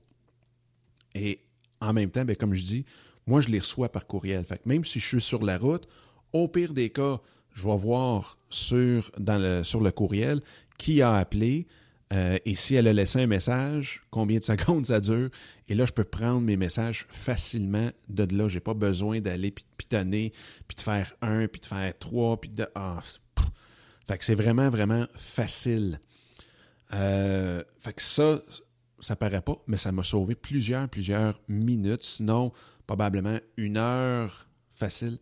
Et 1.14 1.40
en 1.80 1.92
même 1.92 2.10
temps, 2.10 2.24
bien, 2.24 2.34
comme 2.34 2.54
je 2.54 2.64
dis, 2.64 2.84
moi, 3.26 3.40
je 3.40 3.48
les 3.48 3.60
reçois 3.60 3.90
par 3.90 4.06
courriel. 4.06 4.44
Fait 4.44 4.64
même 4.66 4.84
si 4.84 5.00
je 5.00 5.06
suis 5.06 5.20
sur 5.20 5.44
la 5.44 5.58
route, 5.58 5.86
au 6.32 6.48
pire 6.48 6.72
des 6.72 6.90
cas, 6.90 7.20
je 7.52 7.66
vais 7.66 7.76
voir 7.76 8.38
sur, 8.50 9.10
dans 9.18 9.38
le, 9.38 9.64
sur 9.64 9.80
le 9.80 9.90
courriel 9.90 10.40
qui 10.78 11.02
a 11.02 11.16
appelé 11.16 11.66
euh, 12.12 12.38
et 12.44 12.54
si 12.56 12.74
elle 12.74 12.88
a 12.88 12.92
laissé 12.92 13.20
un 13.20 13.26
message, 13.26 14.02
combien 14.10 14.38
de 14.38 14.44
secondes 14.44 14.86
ça 14.86 15.00
dure. 15.00 15.30
Et 15.68 15.74
là, 15.74 15.86
je 15.86 15.92
peux 15.92 16.04
prendre 16.04 16.40
mes 16.40 16.56
messages 16.56 17.06
facilement 17.08 17.90
de 18.08 18.36
là. 18.36 18.48
Je 18.48 18.54
n'ai 18.54 18.60
pas 18.60 18.74
besoin 18.74 19.20
d'aller 19.20 19.54
pitonner, 19.76 20.32
puis 20.66 20.76
de 20.76 20.80
faire 20.80 21.14
un, 21.22 21.46
puis 21.46 21.60
de 21.60 21.66
faire 21.66 21.96
trois, 21.98 22.40
puis 22.40 22.50
de... 22.50 22.66
Ah, 22.74 23.00
fait 24.06 24.18
que 24.18 24.24
c'est 24.24 24.34
vraiment, 24.34 24.70
vraiment 24.70 25.06
facile. 25.14 26.00
Euh, 26.92 27.62
fait 27.78 27.92
que 27.92 28.02
ça, 28.02 28.40
ça 28.98 29.16
paraît 29.16 29.42
pas, 29.42 29.56
mais 29.66 29.76
ça 29.76 29.92
m'a 29.92 30.02
sauvé 30.02 30.34
plusieurs, 30.34 30.88
plusieurs 30.88 31.40
minutes, 31.48 32.04
sinon 32.04 32.52
probablement 32.86 33.38
une 33.56 33.76
heure 33.76 34.48
facile 34.72 35.18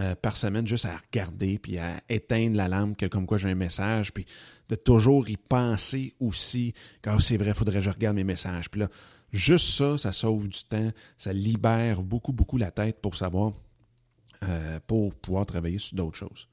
euh, 0.00 0.16
par 0.16 0.36
semaine 0.36 0.66
juste 0.66 0.86
à 0.86 0.96
regarder 0.96 1.58
puis 1.60 1.78
à 1.78 2.02
éteindre 2.08 2.56
la 2.56 2.66
lampe 2.66 2.96
que 2.96 3.06
comme 3.06 3.26
quoi 3.26 3.38
j'ai 3.38 3.48
un 3.48 3.54
message 3.54 4.12
puis 4.12 4.26
de 4.68 4.74
toujours 4.74 5.28
y 5.28 5.36
penser 5.36 6.12
aussi 6.18 6.74
quand 7.02 7.20
c'est 7.20 7.36
vrai, 7.36 7.54
faudrait 7.54 7.76
que 7.76 7.84
je 7.84 7.90
regarde 7.90 8.16
mes 8.16 8.24
messages. 8.24 8.68
Puis 8.70 8.80
là, 8.80 8.88
juste 9.32 9.68
ça, 9.68 9.96
ça 9.98 10.12
sauve 10.12 10.48
du 10.48 10.64
temps, 10.64 10.90
ça 11.16 11.32
libère 11.32 12.02
beaucoup, 12.02 12.32
beaucoup 12.32 12.56
la 12.56 12.72
tête 12.72 13.00
pour 13.00 13.14
savoir, 13.14 13.52
euh, 14.42 14.80
pour 14.86 15.14
pouvoir 15.14 15.46
travailler 15.46 15.78
sur 15.78 15.96
d'autres 15.96 16.16
choses. 16.16 16.48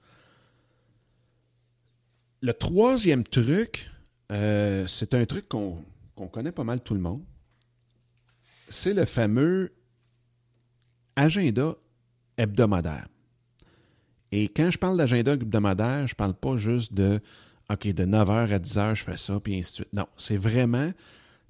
Le 2.41 2.53
troisième 2.53 3.23
truc, 3.23 3.89
euh, 4.31 4.87
c'est 4.87 5.13
un 5.13 5.25
truc 5.25 5.47
qu'on 5.49 5.83
connaît 6.31 6.51
pas 6.51 6.63
mal 6.63 6.81
tout 6.81 6.93
le 6.93 7.01
monde. 7.01 7.21
C'est 8.67 8.93
le 8.93 9.05
fameux 9.05 9.73
agenda 11.15 11.75
hebdomadaire. 12.37 13.07
Et 14.31 14.47
quand 14.47 14.71
je 14.71 14.77
parle 14.77 14.97
d'agenda 14.97 15.33
hebdomadaire, 15.33 16.07
je 16.07 16.13
ne 16.13 16.17
parle 16.17 16.33
pas 16.33 16.55
juste 16.57 16.93
de 16.93 17.19
OK, 17.71 17.87
de 17.87 18.05
9h 18.05 18.53
à 18.53 18.59
10h, 18.59 18.95
je 18.95 19.03
fais 19.03 19.17
ça, 19.17 19.39
puis 19.39 19.55
ainsi 19.55 19.71
de 19.71 19.75
suite. 19.75 19.93
Non, 19.93 20.07
c'est 20.17 20.37
vraiment 20.37 20.91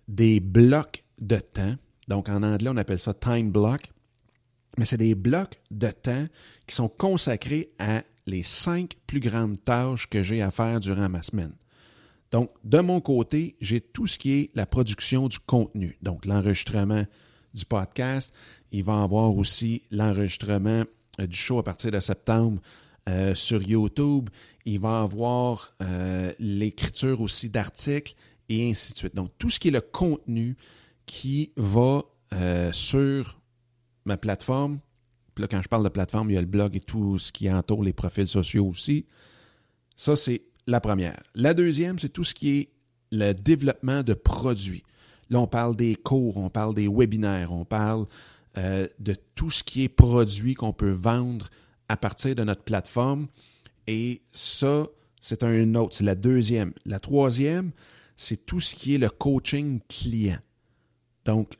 des 0.08 0.40
blocs 0.40 1.04
de 1.20 1.38
temps. 1.38 1.76
Donc, 2.08 2.30
en 2.30 2.44
anglais, 2.44 2.70
on 2.70 2.78
appelle 2.78 3.00
ça 3.00 3.14
time 3.14 3.52
block. 3.52 3.82
Mais 4.78 4.86
c'est 4.86 4.98
des 4.98 5.16
blocs 5.16 5.58
de 5.72 5.90
temps 5.90 6.28
qui 6.68 6.76
sont 6.76 6.90
consacrés 6.90 7.72
à 7.80 8.04
les 8.28 8.44
cinq 8.44 8.96
plus 9.08 9.20
grandes 9.20 9.62
tâches 9.64 10.08
que 10.08 10.22
j'ai 10.24 10.42
à 10.42 10.52
faire 10.52 10.80
durant 10.80 11.10
ma 11.10 11.22
semaine. 11.22 11.54
Donc, 12.32 12.52
de 12.64 12.80
mon 12.80 13.02
côté, 13.02 13.58
j'ai 13.60 13.82
tout 13.82 14.08
ce 14.08 14.18
qui 14.18 14.34
est 14.34 14.52
la 14.56 14.66
production 14.66 15.28
du 15.28 15.40
contenu. 15.40 15.98
Donc, 16.02 16.26
l'enregistrement 16.26 17.06
du 17.54 17.66
podcast. 17.66 18.34
Il 18.72 18.84
va 18.84 19.00
y 19.00 19.04
avoir 19.04 19.36
aussi 19.36 19.84
l'enregistrement 19.92 20.84
euh, 21.20 21.28
du 21.28 21.36
show 21.36 21.60
à 21.60 21.64
partir 21.64 21.92
de 21.92 22.00
septembre 22.00 22.62
euh, 23.10 23.36
sur 23.36 23.62
YouTube. 23.62 24.30
Il 24.66 24.80
va 24.80 25.02
y 25.02 25.04
avoir 25.04 25.70
euh, 25.82 26.32
l'écriture 26.40 27.22
aussi 27.22 27.50
d'articles 27.50 28.16
et 28.50 28.70
ainsi 28.70 28.94
de 28.94 28.98
suite. 28.98 29.16
Donc, 29.16 29.32
tout 29.38 29.50
ce 29.50 29.60
qui 29.60 29.70
est 29.70 29.72
le 29.72 29.82
contenu 29.82 30.58
qui 31.06 31.52
va 31.58 32.04
sur 32.72 33.42
ma 34.06 34.16
plateforme. 34.16 34.80
Puis 35.36 35.42
là, 35.42 35.50
quand 35.50 35.62
je 35.62 35.68
parle 35.68 35.84
de 35.84 35.90
plateforme, 35.90 36.30
il 36.30 36.36
y 36.36 36.38
a 36.38 36.42
le 36.42 36.48
blog 36.48 36.78
et 36.78 36.80
tout 36.80 37.20
ce 37.20 37.34
qui 37.34 37.52
entoure 37.52 37.84
les 37.84 37.92
profils 37.92 38.28
sociaux 38.28 38.66
aussi. 38.66 39.06
Ça, 39.98 40.16
c'est 40.16 40.44
la 40.68 40.80
première. 40.80 41.22
La 41.36 41.54
deuxième, 41.54 42.00
c'est 42.00 42.10
tout 42.10 42.24
ce 42.24 42.34
qui 42.34 42.60
est 42.60 42.70
le 43.12 43.34
développement 43.34 44.04
de 44.04 44.14
produits. 44.14 44.84
Là, 45.30 45.40
on 45.40 45.48
parle 45.48 45.76
des 45.76 45.96
cours, 45.96 46.38
on 46.38 46.50
parle 46.50 46.74
des 46.74 46.88
webinaires, 46.88 47.54
on 47.54 47.66
parle 47.66 48.06
euh, 48.58 48.88
de 49.00 49.16
tout 49.36 49.50
ce 49.50 49.64
qui 49.64 49.84
est 49.84 49.90
produit 49.90 50.56
qu'on 50.56 50.74
peut 50.74 50.92
vendre 50.92 51.48
à 51.88 51.98
partir 51.98 52.36
de 52.36 52.44
notre 52.44 52.64
plateforme. 52.64 53.28
Et 53.88 54.22
ça, 54.32 54.88
c'est 55.22 55.44
un 55.44 55.76
autre, 55.76 55.96
c'est 55.96 56.04
la 56.04 56.16
deuxième. 56.16 56.74
La 56.86 57.00
troisième, 57.00 57.72
c'est 58.18 58.46
tout 58.46 58.60
ce 58.60 58.76
qui 58.76 58.96
est 58.96 58.98
le 58.98 59.10
coaching 59.10 59.80
client. 59.88 60.40
Donc, 61.26 61.58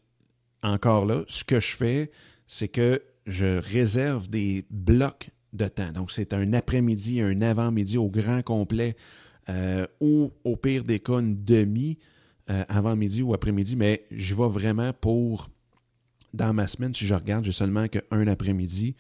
encore 0.64 1.06
là, 1.06 1.24
ce 1.28 1.44
que 1.44 1.60
je 1.60 1.76
fais, 1.76 2.12
c'est 2.48 2.68
que 2.68 3.02
je 3.26 3.58
réserve 3.60 4.30
des 4.30 4.66
blocs 4.70 5.30
de 5.54 5.68
temps. 5.68 5.92
Donc, 5.92 6.12
c'est 6.12 6.34
un 6.34 6.54
après-midi, 6.54 7.22
un 7.22 7.42
avant-midi 7.42 7.98
au 7.98 8.10
grand 8.10 8.42
complet 8.42 8.96
euh, 9.50 9.86
ou 10.00 10.32
au 10.44 10.56
pire 10.56 10.84
des 10.84 11.00
cas, 11.00 11.20
une 11.20 11.44
demi 11.44 11.98
euh, 12.50 12.64
avant-midi 12.70 13.22
ou 13.22 13.34
après-midi, 13.34 13.76
mais 13.76 14.06
je 14.12 14.36
vais 14.36 14.48
vraiment 14.48 14.94
pour, 14.94 15.50
dans 16.34 16.54
ma 16.54 16.68
semaine, 16.68 16.94
si 16.94 17.06
je 17.06 17.14
regarde, 17.14 17.46
j'ai 17.46 17.52
seulement 17.52 17.88
qu'un 17.88 18.28
après-midi 18.28 18.96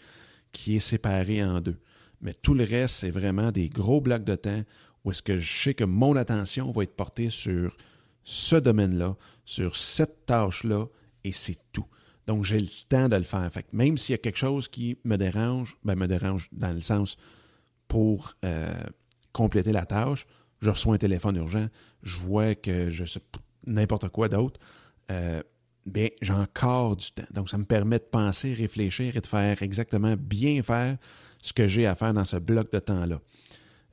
qui 0.52 0.76
est 0.76 0.82
séparé 0.82 1.44
en 1.44 1.62
deux. 1.62 1.78
Mais 2.22 2.34
tout 2.34 2.54
le 2.54 2.64
reste, 2.64 2.96
c'est 2.96 3.10
vraiment 3.10 3.52
des 3.52 3.70
gros 3.70 4.02
blocs 4.02 4.24
de 4.24 4.36
temps 4.36 4.64
où 5.04 5.12
est-ce 5.12 5.24
que 5.24 5.38
je 5.38 5.64
sais 5.64 5.74
que 5.74 5.84
mon 5.84 6.16
attention 6.16 6.70
va 6.72 6.84
être 6.84 6.96
portée 6.96 7.30
sur 7.30 7.76
ce 8.24 8.56
domaine-là, 8.56 9.16
sur 9.46 9.76
cette 9.76 10.26
tâche-là, 10.26 10.86
et 11.24 11.32
c'est 11.32 11.58
tout. 11.72 11.86
Donc, 12.28 12.46
j'ai 12.46 12.60
le 12.60 12.68
temps 12.88 13.10
de 13.10 13.16
le 13.16 13.24
faire. 13.24 13.52
Fait 13.52 13.66
même 13.74 13.98
s'il 13.98 14.14
y 14.14 14.16
a 14.16 14.18
quelque 14.20 14.38
chose 14.38 14.68
qui 14.68 14.98
me 15.04 15.18
dérange, 15.18 15.78
ben, 15.84 15.96
me 15.96 16.08
dérange 16.08 16.50
dans 16.52 16.72
le 16.72 16.80
sens 16.80 17.18
pour 17.88 18.34
euh, 18.46 18.72
compléter 19.34 19.72
la 19.72 19.86
tâche, 19.86 20.26
je 20.62 20.70
reçois 20.70 20.96
un 20.96 20.98
téléphone 20.98 21.36
urgent, 21.36 21.68
je 22.04 22.18
vois 22.18 22.56
que 22.56 22.90
je 22.90 23.06
sais 23.06 23.22
n'importe 23.68 24.10
quoi 24.10 24.30
d'autre, 24.30 24.60
euh, 25.10 25.42
bien, 25.86 26.08
j'ai 26.22 26.34
encore 26.34 26.96
du 26.96 27.12
temps. 27.12 27.26
Donc, 27.32 27.50
ça 27.50 27.58
me 27.58 27.66
permet 27.66 28.00
de 28.00 28.04
penser, 28.04 28.54
réfléchir 28.54 29.16
et 29.16 29.22
de 29.22 29.28
faire 29.28 29.62
exactement 29.62 30.16
bien 30.18 30.62
faire 30.62 30.98
ce 31.42 31.54
que 31.54 31.68
j'ai 31.68 31.88
à 31.88 31.96
faire 31.96 32.14
dans 32.14 32.26
ce 32.26 32.38
bloc 32.38 32.72
de 32.72 32.80
temps-là. 32.80 33.20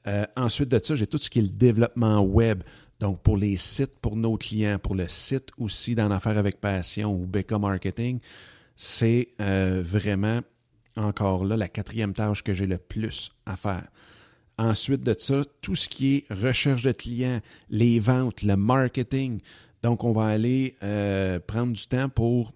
Euh, 0.07 0.25
ensuite 0.37 0.69
de 0.69 0.81
ça, 0.83 0.97
j'ai 0.97 1.07
tout 1.07 1.19
ce 1.19 1.29
qui 1.29 1.39
est 1.41 1.43
le 1.43 1.49
développement 1.49 2.21
web. 2.21 2.63
Donc, 3.01 3.23
pour 3.23 3.37
les 3.37 3.57
sites, 3.57 3.99
pour 4.01 4.17
nos 4.17 4.37
clients, 4.37 4.79
pour 4.79 4.95
le 4.95 5.07
site 5.09 5.51
aussi 5.59 5.95
dans 5.95 6.11
Affaires 6.11 6.39
avec 6.39 6.61
Passion 6.61 7.13
ou 7.13 7.27
Becca 7.27 7.59
Marketing, 7.59 8.19
c'est 8.75 9.29
euh, 9.41 9.83
vraiment 9.85 10.41
encore 10.97 11.45
là 11.45 11.57
la 11.57 11.69
quatrième 11.69 12.13
tâche 12.13 12.43
que 12.43 12.55
j'ai 12.55 12.67
le 12.67 12.79
plus 12.79 13.31
à 13.47 13.57
faire. 13.57 13.87
Ensuite 14.59 15.03
de 15.03 15.15
ça, 15.17 15.45
tout 15.63 15.77
ce 15.77 15.89
qui 15.89 16.17
est 16.17 16.33
recherche 16.33 16.83
de 16.83 16.91
clients, 16.91 17.41
les 17.71 18.01
ventes, 18.01 18.43
le 18.43 18.57
marketing. 18.57 19.41
Donc, 19.83 20.03
on 20.03 20.11
va 20.11 20.27
aller 20.27 20.75
euh, 20.83 21.39
prendre 21.39 21.73
du 21.73 21.87
temps 21.87 22.09
pour 22.09 22.53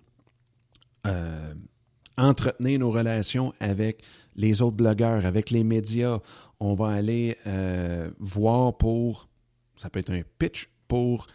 entretenir 2.17 2.79
nos 2.79 2.91
relations 2.91 3.53
avec 3.61 4.03
les 4.37 4.63
autres 4.63 4.77
blogueurs, 4.77 5.27
avec 5.27 5.51
les 5.51 5.65
médias. 5.65 6.19
On 6.61 6.75
va 6.75 6.89
aller 6.89 7.37
euh, 7.47 8.11
voir 8.19 8.77
pour, 8.77 9.29
ça 9.77 9.91
peut 9.91 10.01
être 10.01 10.13
un 10.13 10.23
pitch 10.39 10.69
pour 10.89 11.27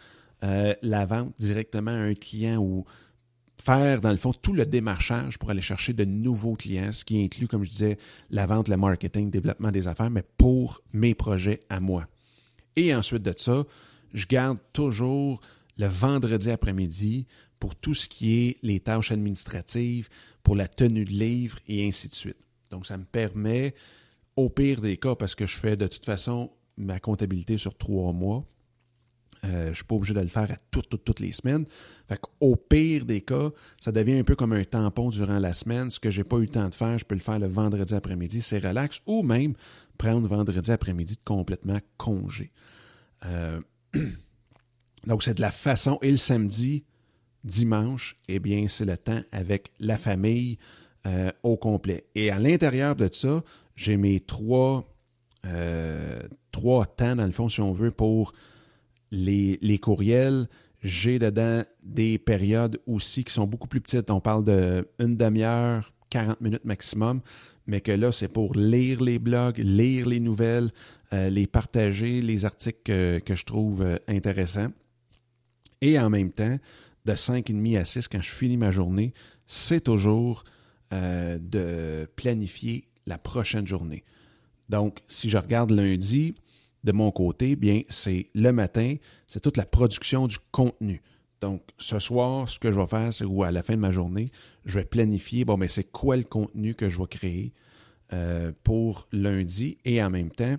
euh, 0.44 0.74
la 0.82 1.04
vente 1.06 1.34
directement 1.38 1.90
à 1.90 1.94
un 1.94 2.14
client 2.14 2.58
ou 2.58 2.84
faire, 3.60 4.00
dans 4.00 4.10
le 4.10 4.16
fond, 4.16 4.32
tout 4.32 4.52
le 4.52 4.64
démarchage 4.64 5.38
pour 5.38 5.50
aller 5.50 5.62
chercher 5.62 5.92
de 5.92 6.04
nouveaux 6.04 6.54
clients, 6.54 6.92
ce 6.92 7.04
qui 7.04 7.22
inclut, 7.22 7.48
comme 7.48 7.64
je 7.64 7.70
disais, 7.70 7.98
la 8.30 8.46
vente, 8.46 8.68
le 8.68 8.76
marketing, 8.76 9.26
le 9.26 9.30
développement 9.30 9.70
des 9.70 9.88
affaires, 9.88 10.10
mais 10.10 10.24
pour 10.36 10.82
mes 10.92 11.14
projets 11.14 11.60
à 11.68 11.80
moi. 11.80 12.06
Et 12.76 12.94
ensuite 12.94 13.22
de 13.22 13.34
ça, 13.36 13.64
je 14.14 14.26
garde 14.26 14.58
toujours 14.72 15.40
le 15.76 15.86
vendredi 15.86 16.50
après-midi 16.50 17.26
pour 17.58 17.74
tout 17.74 17.94
ce 17.94 18.08
qui 18.08 18.46
est 18.46 18.56
les 18.62 18.80
tâches 18.80 19.10
administratives, 19.10 20.08
pour 20.42 20.54
la 20.54 20.68
tenue 20.68 21.04
de 21.04 21.10
livre 21.10 21.58
et 21.66 21.86
ainsi 21.86 22.08
de 22.08 22.14
suite. 22.14 22.38
Donc, 22.70 22.86
ça 22.86 22.96
me 22.96 23.04
permet, 23.04 23.74
au 24.36 24.48
pire 24.48 24.80
des 24.80 24.96
cas, 24.96 25.14
parce 25.14 25.34
que 25.34 25.46
je 25.46 25.56
fais 25.56 25.76
de 25.76 25.86
toute 25.86 26.06
façon 26.06 26.52
ma 26.78 27.00
comptabilité 27.00 27.58
sur 27.58 27.76
trois 27.76 28.12
mois, 28.12 28.44
euh, 29.44 29.64
je 29.64 29.68
ne 29.68 29.74
suis 29.74 29.84
pas 29.84 29.94
obligé 29.94 30.14
de 30.14 30.20
le 30.20 30.26
faire 30.26 30.50
à 30.50 30.56
toutes, 30.70 31.20
les 31.20 31.32
semaines. 31.32 31.64
Fait 32.08 32.18
qu'au 32.18 32.56
pire 32.56 33.04
des 33.04 33.20
cas, 33.20 33.50
ça 33.80 33.92
devient 33.92 34.18
un 34.18 34.24
peu 34.24 34.34
comme 34.34 34.52
un 34.52 34.64
tampon 34.64 35.10
durant 35.10 35.38
la 35.38 35.54
semaine. 35.54 35.90
Ce 35.90 36.00
que 36.00 36.10
je 36.10 36.20
n'ai 36.20 36.24
pas 36.24 36.38
eu 36.38 36.42
le 36.42 36.48
temps 36.48 36.68
de 36.68 36.74
faire, 36.74 36.98
je 36.98 37.04
peux 37.04 37.14
le 37.14 37.20
faire 37.20 37.38
le 37.38 37.46
vendredi 37.46 37.94
après-midi, 37.94 38.42
c'est 38.42 38.58
relax, 38.58 39.00
ou 39.06 39.22
même 39.22 39.54
prendre 39.96 40.26
vendredi 40.26 40.70
après-midi 40.72 41.18
complètement 41.24 41.78
congé. 41.96 42.50
Euh, 43.26 43.60
donc, 45.06 45.22
c'est 45.22 45.34
de 45.34 45.40
la 45.40 45.52
façon. 45.52 45.98
Et 46.02 46.10
le 46.10 46.16
samedi, 46.16 46.84
dimanche, 47.44 48.16
eh 48.28 48.40
bien, 48.40 48.66
c'est 48.68 48.84
le 48.84 48.96
temps 48.96 49.20
avec 49.30 49.70
la 49.78 49.98
famille, 49.98 50.58
euh, 51.06 51.30
au 51.44 51.56
complet. 51.56 52.06
Et 52.16 52.30
à 52.30 52.38
l'intérieur 52.40 52.96
de 52.96 53.08
ça, 53.12 53.42
j'ai 53.76 53.96
mes 53.96 54.18
trois, 54.18 54.92
euh, 55.46 56.20
trois 56.52 56.86
temps, 56.86 57.16
dans 57.16 57.26
le 57.26 57.32
fond, 57.32 57.48
si 57.48 57.60
on 57.60 57.72
veut, 57.72 57.90
pour 57.90 58.32
les, 59.10 59.78
courriels. 59.80 60.48
J'ai 60.82 61.18
dedans 61.18 61.62
des 61.82 62.18
périodes 62.18 62.78
aussi 62.86 63.24
qui 63.24 63.32
sont 63.32 63.46
beaucoup 63.46 63.68
plus 63.68 63.80
petites. 63.80 64.10
On 64.10 64.20
parle 64.20 64.44
d'une 64.44 65.16
demi-heure, 65.16 65.92
40 66.10 66.40
minutes 66.40 66.64
maximum, 66.64 67.20
mais 67.66 67.80
que 67.80 67.92
là, 67.92 68.12
c'est 68.12 68.28
pour 68.28 68.54
lire 68.54 69.02
les 69.02 69.18
blogs, 69.18 69.58
lire 69.58 70.08
les 70.08 70.20
nouvelles, 70.20 70.70
euh, 71.12 71.30
les 71.30 71.46
partager, 71.46 72.20
les 72.20 72.44
articles 72.44 72.80
que, 72.82 73.34
je 73.34 73.44
trouve 73.44 73.84
intéressants. 74.06 74.68
Et 75.80 75.98
en 75.98 76.10
même 76.10 76.32
temps, 76.32 76.58
de 77.04 77.12
5,5 77.12 77.78
à 77.78 77.84
6, 77.84 78.08
quand 78.08 78.20
je 78.20 78.30
finis 78.30 78.56
ma 78.56 78.70
journée, 78.70 79.14
c'est 79.46 79.80
toujours 79.80 80.44
euh, 80.92 81.38
de 81.38 82.06
planifier 82.16 82.88
la 83.06 83.18
prochaine 83.18 83.66
journée. 83.66 84.04
Donc, 84.68 84.98
si 85.08 85.30
je 85.30 85.38
regarde 85.38 85.70
lundi, 85.70 86.34
de 86.84 86.92
mon 86.92 87.10
côté, 87.10 87.56
bien, 87.56 87.82
c'est 87.88 88.26
le 88.34 88.52
matin, 88.52 88.96
c'est 89.26 89.40
toute 89.40 89.56
la 89.56 89.66
production 89.66 90.26
du 90.26 90.38
contenu. 90.52 91.02
Donc, 91.40 91.62
ce 91.78 91.98
soir, 91.98 92.48
ce 92.48 92.58
que 92.58 92.70
je 92.70 92.78
vais 92.78 92.86
faire, 92.86 93.12
c'est 93.12 93.24
ou 93.24 93.42
à 93.44 93.50
la 93.50 93.62
fin 93.62 93.74
de 93.74 93.80
ma 93.80 93.90
journée, 93.90 94.26
je 94.64 94.78
vais 94.78 94.84
planifier, 94.84 95.44
bon, 95.44 95.56
mais 95.56 95.68
c'est 95.68 95.90
quoi 95.90 96.16
le 96.16 96.24
contenu 96.24 96.74
que 96.74 96.88
je 96.88 96.98
vais 96.98 97.06
créer 97.06 97.52
euh, 98.12 98.52
pour 98.64 99.06
lundi 99.12 99.78
et 99.84 100.02
en 100.02 100.10
même 100.10 100.30
temps, 100.30 100.56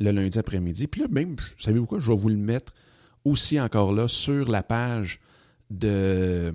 le 0.00 0.10
lundi 0.10 0.38
après-midi. 0.38 0.86
Puis 0.86 1.02
là, 1.02 1.08
même, 1.10 1.36
savez-vous 1.58 1.86
quoi, 1.86 1.98
je 1.98 2.10
vais 2.10 2.16
vous 2.16 2.28
le 2.28 2.36
mettre 2.36 2.72
aussi 3.24 3.60
encore 3.60 3.92
là 3.92 4.08
sur 4.08 4.50
la 4.50 4.62
page 4.62 5.20
de, 5.70 6.54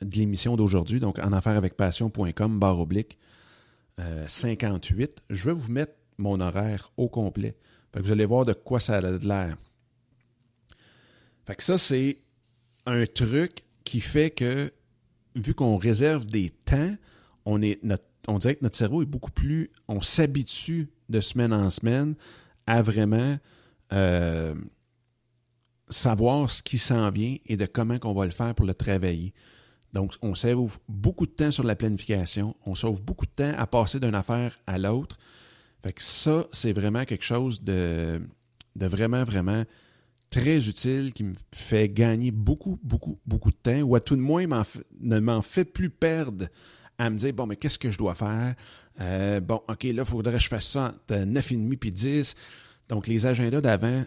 de 0.00 0.16
l'émission 0.16 0.56
d'aujourd'hui, 0.56 1.00
donc 1.00 1.18
en 1.18 1.32
affaires 1.32 1.56
avec 1.56 1.76
passion.com, 1.76 2.58
barre 2.58 2.78
oblique 2.78 3.18
58. 4.26 5.02
Euh, 5.02 5.34
je 5.34 5.50
vais 5.50 5.54
vous 5.54 5.70
mettre 5.70 5.94
mon 6.18 6.40
horaire 6.40 6.92
au 6.96 7.08
complet. 7.08 7.56
vous 7.94 8.12
allez 8.12 8.24
voir 8.24 8.44
de 8.44 8.52
quoi 8.52 8.80
ça 8.80 8.96
a 8.96 9.00
l'air. 9.00 9.56
Fait 11.46 11.56
que 11.56 11.62
ça, 11.62 11.78
c'est 11.78 12.18
un 12.86 13.04
truc 13.06 13.62
qui 13.84 14.00
fait 14.00 14.30
que, 14.30 14.72
vu 15.34 15.54
qu'on 15.54 15.76
réserve 15.76 16.26
des 16.26 16.50
temps, 16.50 16.94
on, 17.44 17.60
est 17.62 17.80
on 18.28 18.38
dirait 18.38 18.54
que 18.54 18.62
notre 18.62 18.76
cerveau 18.76 19.02
est 19.02 19.06
beaucoup 19.06 19.32
plus. 19.32 19.70
On 19.88 20.00
s'habitue 20.00 20.90
de 21.08 21.20
semaine 21.20 21.52
en 21.52 21.70
semaine 21.70 22.14
à 22.66 22.82
vraiment 22.82 23.38
euh, 23.92 24.54
savoir 25.88 26.50
ce 26.50 26.62
qui 26.62 26.78
s'en 26.78 27.10
vient 27.10 27.36
et 27.46 27.56
de 27.56 27.66
comment 27.66 27.98
on 28.04 28.14
va 28.14 28.24
le 28.24 28.30
faire 28.30 28.54
pour 28.54 28.66
le 28.66 28.74
travailler. 28.74 29.34
Donc, 29.92 30.14
on 30.22 30.34
sauve 30.34 30.78
beaucoup 30.88 31.26
de 31.26 31.32
temps 31.32 31.50
sur 31.50 31.64
la 31.64 31.76
planification, 31.76 32.56
on 32.64 32.74
sauve 32.74 33.02
beaucoup 33.02 33.26
de 33.26 33.30
temps 33.30 33.52
à 33.56 33.66
passer 33.66 34.00
d'une 34.00 34.14
affaire 34.14 34.58
à 34.66 34.78
l'autre. 34.78 35.18
Fait 35.82 35.92
que 35.92 36.02
ça, 36.02 36.46
c'est 36.52 36.72
vraiment 36.72 37.04
quelque 37.04 37.24
chose 37.24 37.62
de, 37.62 38.20
vraiment, 38.76 39.24
vraiment 39.24 39.64
très 40.30 40.66
utile 40.68 41.12
qui 41.12 41.24
me 41.24 41.34
fait 41.54 41.90
gagner 41.90 42.30
beaucoup, 42.30 42.78
beaucoup, 42.82 43.18
beaucoup 43.26 43.50
de 43.50 43.56
temps, 43.56 43.80
ou 43.80 43.94
à 43.94 44.00
tout 44.00 44.16
de 44.16 44.20
moins 44.22 44.46
ne 45.00 45.18
m'en 45.18 45.42
fait 45.42 45.64
plus 45.64 45.90
perdre 45.90 46.46
à 46.98 47.10
me 47.10 47.18
dire, 47.18 47.34
bon, 47.34 47.46
mais 47.46 47.56
qu'est-ce 47.56 47.78
que 47.78 47.90
je 47.90 47.98
dois 47.98 48.14
faire? 48.14 48.54
Euh, 49.00 49.40
bon, 49.40 49.60
OK, 49.68 49.82
là, 49.84 49.90
il 50.02 50.04
faudrait 50.04 50.34
que 50.34 50.38
je 50.38 50.48
fasse 50.48 50.68
ça 50.68 50.94
entre 50.94 51.24
9,5 51.24 51.76
puis 51.76 51.90
10. 51.90 52.34
Donc, 52.88 53.06
les 53.08 53.26
agendas 53.26 53.60
d'avant, 53.60 54.04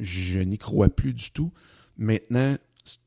je 0.00 0.40
n'y 0.40 0.58
crois 0.58 0.88
plus 0.88 1.14
du 1.14 1.30
tout. 1.30 1.52
Maintenant, 1.96 2.56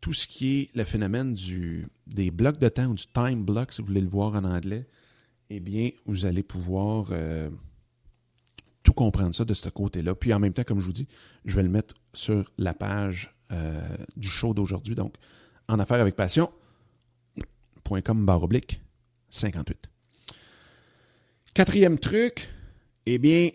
tout 0.01 0.13
ce 0.13 0.27
qui 0.27 0.59
est 0.59 0.75
le 0.75 0.83
phénomène 0.83 1.33
du, 1.33 1.87
des 2.07 2.31
blocs 2.31 2.57
de 2.57 2.67
temps 2.69 2.87
ou 2.87 2.95
du 2.95 3.05
time 3.07 3.43
block, 3.43 3.71
si 3.71 3.81
vous 3.81 3.87
voulez 3.87 4.01
le 4.01 4.09
voir 4.09 4.33
en 4.33 4.43
anglais, 4.43 4.87
eh 5.49 5.59
bien, 5.59 5.89
vous 6.05 6.25
allez 6.25 6.43
pouvoir 6.43 7.07
euh, 7.11 7.49
tout 8.83 8.93
comprendre 8.93 9.35
ça 9.35 9.45
de 9.45 9.53
ce 9.53 9.69
côté-là. 9.69 10.15
Puis 10.15 10.33
en 10.33 10.39
même 10.39 10.53
temps, 10.53 10.63
comme 10.63 10.79
je 10.79 10.85
vous 10.85 10.93
dis, 10.93 11.07
je 11.45 11.55
vais 11.55 11.63
le 11.63 11.69
mettre 11.69 11.95
sur 12.13 12.51
la 12.57 12.73
page 12.73 13.35
euh, 13.51 13.79
du 14.15 14.27
show 14.27 14.53
d'aujourd'hui. 14.53 14.95
Donc, 14.95 15.15
en 15.67 15.79
affaires 15.79 16.01
avec 16.01 16.15
passion.com 16.15 18.25
barre 18.25 18.43
oblique 18.43 18.81
58. 19.29 19.89
Quatrième 21.53 21.99
truc, 21.99 22.49
eh 23.05 23.19
bien, 23.19 23.49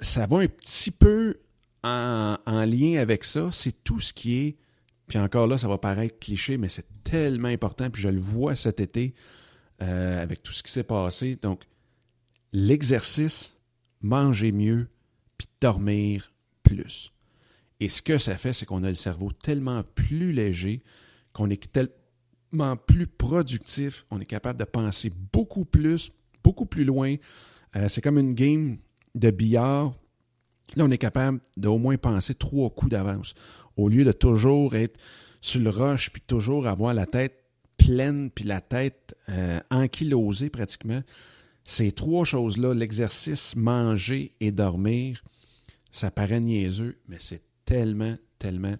ça 0.00 0.26
va 0.26 0.38
un 0.38 0.46
petit 0.46 0.90
peu 0.90 1.36
en, 1.84 2.36
en 2.46 2.64
lien 2.64 3.00
avec 3.00 3.24
ça. 3.24 3.50
C'est 3.52 3.84
tout 3.84 4.00
ce 4.00 4.12
qui 4.12 4.38
est 4.38 4.56
puis 5.08 5.18
encore 5.18 5.46
là, 5.46 5.56
ça 5.56 5.68
va 5.68 5.78
paraître 5.78 6.18
cliché, 6.18 6.58
mais 6.58 6.68
c'est 6.68 6.86
tellement 7.02 7.48
important. 7.48 7.90
Puis 7.90 8.02
je 8.02 8.08
le 8.08 8.20
vois 8.20 8.56
cet 8.56 8.80
été 8.80 9.14
euh, 9.82 10.22
avec 10.22 10.42
tout 10.42 10.52
ce 10.52 10.62
qui 10.62 10.70
s'est 10.70 10.84
passé. 10.84 11.36
Donc, 11.36 11.62
l'exercice, 12.52 13.56
manger 14.02 14.52
mieux, 14.52 14.88
puis 15.38 15.48
dormir 15.60 16.32
plus. 16.62 17.12
Et 17.80 17.88
ce 17.88 18.02
que 18.02 18.18
ça 18.18 18.36
fait, 18.36 18.52
c'est 18.52 18.66
qu'on 18.66 18.82
a 18.82 18.88
le 18.88 18.94
cerveau 18.94 19.30
tellement 19.32 19.82
plus 19.94 20.32
léger, 20.32 20.82
qu'on 21.32 21.48
est 21.48 21.72
tellement 21.72 22.76
plus 22.76 23.06
productif, 23.06 24.04
on 24.10 24.20
est 24.20 24.26
capable 24.26 24.58
de 24.58 24.64
penser 24.64 25.10
beaucoup 25.32 25.64
plus, 25.64 26.10
beaucoup 26.44 26.66
plus 26.66 26.84
loin. 26.84 27.16
Euh, 27.76 27.88
c'est 27.88 28.00
comme 28.00 28.18
une 28.18 28.34
game 28.34 28.78
de 29.14 29.30
billard. 29.30 29.94
Là, 30.76 30.84
on 30.84 30.90
est 30.90 30.98
capable 30.98 31.40
d'au 31.56 31.78
moins 31.78 31.96
penser 31.96 32.34
trois 32.34 32.68
coups 32.70 32.90
d'avance 32.90 33.34
au 33.78 33.88
lieu 33.88 34.04
de 34.04 34.12
toujours 34.12 34.74
être 34.74 34.98
sur 35.40 35.60
le 35.60 35.70
roche, 35.70 36.10
puis 36.10 36.20
toujours 36.20 36.66
avoir 36.66 36.92
la 36.92 37.06
tête 37.06 37.44
pleine, 37.78 38.30
puis 38.30 38.44
la 38.44 38.60
tête 38.60 39.16
euh, 39.28 39.60
ankylosée 39.70 40.50
pratiquement. 40.50 41.00
Ces 41.64 41.92
trois 41.92 42.24
choses-là, 42.24 42.74
l'exercice, 42.74 43.54
manger 43.56 44.32
et 44.40 44.50
dormir, 44.50 45.22
ça 45.92 46.10
paraît 46.10 46.40
niaiseux, 46.40 46.98
mais 47.08 47.18
c'est 47.20 47.42
tellement, 47.64 48.16
tellement, 48.38 48.74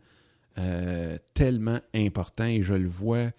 euh, 0.58 1.16
tellement 1.32 1.78
important 1.94 2.46
et 2.46 2.62
je 2.62 2.74
le 2.74 2.88
vois 2.88 3.30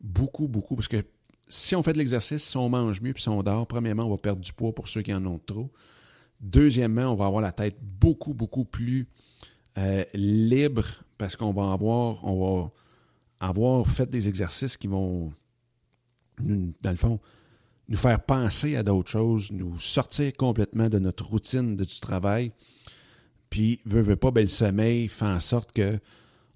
beaucoup, 0.00 0.48
beaucoup, 0.48 0.74
parce 0.74 0.88
que 0.88 1.04
si 1.48 1.76
on 1.76 1.82
fait 1.82 1.92
de 1.92 1.98
l'exercice, 1.98 2.42
si 2.42 2.56
on 2.56 2.68
mange 2.68 3.00
mieux 3.00 3.12
puis 3.12 3.22
si 3.22 3.28
on 3.28 3.42
dort, 3.42 3.68
premièrement, 3.68 4.04
on 4.04 4.10
va 4.10 4.18
perdre 4.18 4.40
du 4.40 4.52
poids 4.52 4.74
pour 4.74 4.88
ceux 4.88 5.02
qui 5.02 5.14
en 5.14 5.24
ont 5.26 5.38
trop. 5.38 5.70
Deuxièmement, 6.40 7.12
on 7.12 7.14
va 7.14 7.26
avoir 7.26 7.40
la 7.40 7.52
tête 7.52 7.76
beaucoup, 7.80 8.34
beaucoup 8.34 8.64
plus 8.64 9.06
euh, 9.78 10.04
libre 10.14 11.03
parce 11.18 11.36
qu'on 11.36 11.52
va 11.52 11.72
avoir, 11.72 12.24
on 12.24 12.62
va 12.62 12.70
avoir 13.40 13.86
fait 13.86 14.10
des 14.10 14.28
exercices 14.28 14.76
qui 14.76 14.86
vont, 14.86 15.32
dans 16.38 16.90
le 16.90 16.96
fond, 16.96 17.20
nous 17.88 17.96
faire 17.96 18.20
penser 18.24 18.76
à 18.76 18.82
d'autres 18.82 19.10
choses, 19.10 19.52
nous 19.52 19.78
sortir 19.78 20.32
complètement 20.34 20.88
de 20.88 20.98
notre 20.98 21.26
routine 21.26 21.76
de, 21.76 21.84
du 21.84 22.00
travail. 22.00 22.52
Puis, 23.50 23.80
veut, 23.84 24.00
veut 24.00 24.16
pas, 24.16 24.30
ben, 24.30 24.42
le 24.42 24.48
sommeil 24.48 25.08
fait 25.08 25.26
en 25.26 25.40
sorte 25.40 25.72
que 25.72 25.98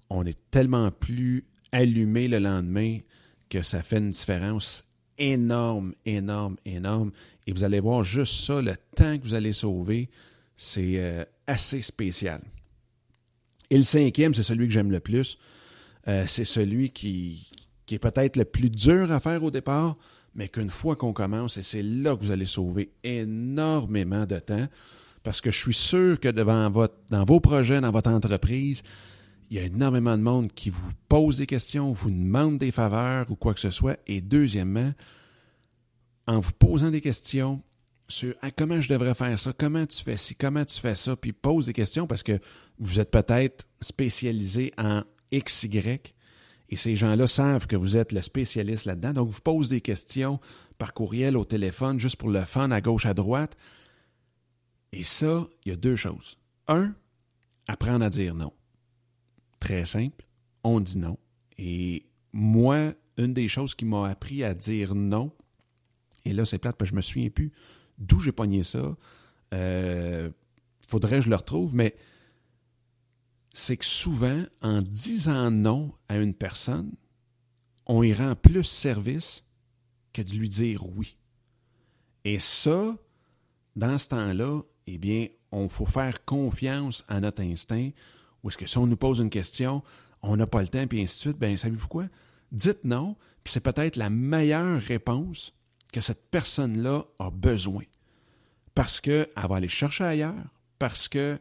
on 0.09 0.25
est 0.25 0.37
tellement 0.49 0.89
plus 0.89 1.45
allumé 1.71 2.27
le 2.27 2.39
lendemain 2.39 2.99
que 3.47 3.61
ça 3.61 3.83
fait 3.83 3.97
une 3.97 4.09
différence 4.09 4.85
énorme, 5.17 5.93
énorme, 6.05 6.55
énorme. 6.65 7.11
Et 7.45 7.51
vous 7.51 7.63
allez 7.63 7.79
voir 7.79 8.03
juste 8.03 8.45
ça, 8.45 8.61
le 8.61 8.75
temps 8.95 9.17
que 9.17 9.23
vous 9.23 9.33
allez 9.33 9.53
sauver, 9.53 10.09
c'est 10.57 10.95
euh, 10.97 11.25
assez 11.45 11.81
spécial. 11.81 12.41
Et 13.69 13.77
le 13.77 13.83
cinquième, 13.83 14.33
c'est 14.33 14.43
celui 14.43 14.67
que 14.67 14.73
j'aime 14.73 14.91
le 14.91 14.99
plus. 14.99 15.37
Euh, 16.07 16.25
c'est 16.27 16.45
celui 16.45 16.89
qui, 16.89 17.51
qui 17.85 17.95
est 17.95 17.99
peut-être 17.99 18.37
le 18.37 18.45
plus 18.45 18.69
dur 18.69 19.11
à 19.11 19.19
faire 19.19 19.43
au 19.43 19.51
départ, 19.51 19.97
mais 20.35 20.47
qu'une 20.47 20.69
fois 20.69 20.95
qu'on 20.95 21.13
commence, 21.13 21.57
et 21.57 21.63
c'est 21.63 21.83
là 21.83 22.15
que 22.15 22.23
vous 22.23 22.31
allez 22.31 22.45
sauver 22.45 22.91
énormément 23.03 24.25
de 24.25 24.39
temps, 24.39 24.67
parce 25.23 25.41
que 25.41 25.51
je 25.51 25.57
suis 25.57 25.73
sûr 25.73 26.19
que 26.19 26.29
devant 26.29 26.69
votre, 26.69 26.95
dans 27.09 27.23
vos 27.23 27.39
projets, 27.39 27.81
dans 27.81 27.91
votre 27.91 28.09
entreprise, 28.09 28.81
il 29.49 29.57
y 29.57 29.59
a 29.59 29.63
énormément 29.63 30.17
de 30.17 30.21
monde 30.21 30.53
qui 30.53 30.69
vous 30.69 30.91
pose 31.07 31.39
des 31.39 31.47
questions, 31.47 31.91
vous 31.91 32.11
demande 32.11 32.57
des 32.59 32.71
faveurs 32.71 33.29
ou 33.31 33.35
quoi 33.35 33.53
que 33.53 33.59
ce 33.59 33.71
soit. 33.71 33.97
Et 34.05 34.21
deuxièmement, 34.21 34.93
en 36.27 36.39
vous 36.39 36.51
posant 36.51 36.91
des 36.91 37.01
questions 37.01 37.61
sur 38.09 38.33
ah, 38.41 38.51
comment 38.51 38.81
je 38.81 38.89
devrais 38.89 39.13
faire 39.13 39.37
ça, 39.39 39.53
comment 39.57 39.85
tu 39.85 40.03
fais 40.03 40.17
ci, 40.17 40.35
comment 40.35 40.65
tu 40.65 40.79
fais 40.79 40.95
ça, 40.95 41.15
puis 41.15 41.31
pose 41.31 41.67
des 41.67 41.73
questions 41.73 42.07
parce 42.07 42.23
que 42.23 42.39
vous 42.79 42.99
êtes 42.99 43.11
peut-être 43.11 43.67
spécialisé 43.79 44.73
en 44.77 45.03
XY 45.31 45.99
et 46.69 46.75
ces 46.75 46.95
gens-là 46.95 47.27
savent 47.27 47.67
que 47.67 47.75
vous 47.75 47.97
êtes 47.97 48.11
le 48.11 48.21
spécialiste 48.21 48.85
là-dedans. 48.85 49.13
Donc, 49.13 49.29
vous 49.29 49.41
posez 49.41 49.75
des 49.75 49.81
questions 49.81 50.39
par 50.77 50.93
courriel, 50.93 51.35
au 51.35 51.45
téléphone, 51.45 51.99
juste 51.99 52.17
pour 52.17 52.29
le 52.29 52.45
fun, 52.45 52.71
à 52.71 52.79
gauche, 52.79 53.05
à 53.05 53.13
droite. 53.13 53.55
Et 54.91 55.03
ça, 55.03 55.47
il 55.65 55.69
y 55.69 55.71
a 55.73 55.75
deux 55.75 55.95
choses. 55.95 56.37
Un, 56.67 56.93
apprendre 57.67 58.05
à 58.05 58.09
dire 58.09 58.35
non. 58.35 58.53
Très 59.59 59.85
simple, 59.85 60.25
on 60.63 60.79
dit 60.79 60.97
non. 60.97 61.17
Et 61.57 62.05
moi, 62.31 62.93
une 63.17 63.33
des 63.33 63.47
choses 63.47 63.75
qui 63.75 63.85
m'a 63.85 64.07
appris 64.07 64.43
à 64.43 64.53
dire 64.53 64.95
non, 64.95 65.31
et 66.25 66.33
là, 66.33 66.45
c'est 66.45 66.59
plate 66.59 66.77
parce 66.77 66.89
que 66.89 66.93
je 66.93 66.97
me 66.97 67.01
souviens 67.01 67.29
plus 67.29 67.51
d'où 67.99 68.19
j'ai 68.19 68.31
pogné 68.31 68.63
ça. 68.63 68.95
Euh, 69.53 70.29
faudrait 70.87 71.17
que 71.17 71.25
je 71.25 71.29
le 71.29 71.35
retrouve, 71.35 71.75
mais 71.75 71.95
c'est 73.53 73.77
que 73.77 73.85
souvent, 73.85 74.43
en 74.61 74.81
disant 74.81 75.51
non 75.51 75.93
à 76.07 76.17
une 76.17 76.33
personne, 76.33 76.91
on 77.85 78.03
y 78.03 78.13
rend 78.13 78.35
plus 78.35 78.63
service 78.63 79.43
que 80.13 80.21
de 80.21 80.31
lui 80.31 80.49
dire 80.49 80.85
oui. 80.95 81.17
Et 82.25 82.39
ça, 82.39 82.95
dans 83.75 83.97
ce 83.97 84.09
temps-là, 84.09 84.61
eh 84.87 84.97
bien, 84.97 85.27
on 85.51 85.69
faut 85.69 85.85
faire 85.85 86.25
confiance 86.25 87.03
à 87.07 87.19
notre 87.19 87.41
instinct. 87.41 87.89
Ou 88.43 88.49
est-ce 88.49 88.57
que 88.57 88.67
si 88.67 88.77
on 88.77 88.87
nous 88.87 88.97
pose 88.97 89.19
une 89.19 89.29
question, 89.29 89.83
on 90.21 90.37
n'a 90.37 90.47
pas 90.47 90.61
le 90.61 90.67
temps, 90.67 90.85
puis 90.87 91.01
ainsi 91.01 91.15
de 91.15 91.21
suite, 91.21 91.39
bien, 91.39 91.57
savez-vous 91.57 91.87
quoi? 91.87 92.05
Dites 92.51 92.83
non, 92.83 93.15
puis 93.43 93.53
c'est 93.53 93.59
peut-être 93.59 93.95
la 93.95 94.09
meilleure 94.09 94.79
réponse 94.79 95.53
que 95.91 96.01
cette 96.01 96.29
personne-là 96.29 97.05
a 97.19 97.29
besoin. 97.31 97.83
Parce 98.75 99.01
qu'elle 99.01 99.27
va 99.35 99.55
aller 99.55 99.67
chercher 99.67 100.03
ailleurs, 100.03 100.53
parce 100.77 101.07
qu'elle 101.07 101.39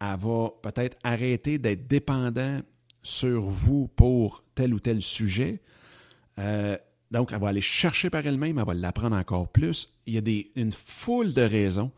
va 0.00 0.50
peut-être 0.62 0.98
arrêter 1.02 1.58
d'être 1.58 1.86
dépendant 1.86 2.60
sur 3.02 3.40
vous 3.40 3.88
pour 3.88 4.44
tel 4.54 4.74
ou 4.74 4.80
tel 4.80 5.02
sujet. 5.02 5.60
Euh, 6.38 6.76
donc, 7.10 7.32
elle 7.32 7.40
va 7.40 7.48
aller 7.48 7.60
chercher 7.60 8.10
par 8.10 8.26
elle-même, 8.26 8.58
elle 8.58 8.66
va 8.66 8.74
l'apprendre 8.74 9.16
encore 9.16 9.48
plus. 9.48 9.94
Il 10.06 10.14
y 10.14 10.18
a 10.18 10.60
une 10.60 10.72
foule 10.72 11.32
de 11.32 11.42
raisons 11.42 11.92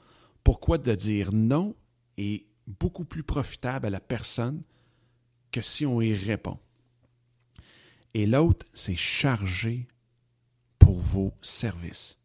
pourquoi 0.45 0.79
de 0.79 0.95
dire 0.95 1.31
non 1.33 1.75
est 2.17 2.47
beaucoup 2.67 3.05
plus 3.05 3.23
profitable 3.23 3.87
à 3.87 3.91
la 3.91 4.01
personne 4.01 4.63
que 5.53 5.61
si 5.61 5.85
on 5.85 6.01
y 6.01 6.15
répond. 6.15 6.59
Et 8.15 8.27
l'autre, 8.27 8.67
c'est 8.75 8.97
charger 8.97 9.87
pour 10.91 10.99
vos 10.99 11.33
services. 11.41 12.19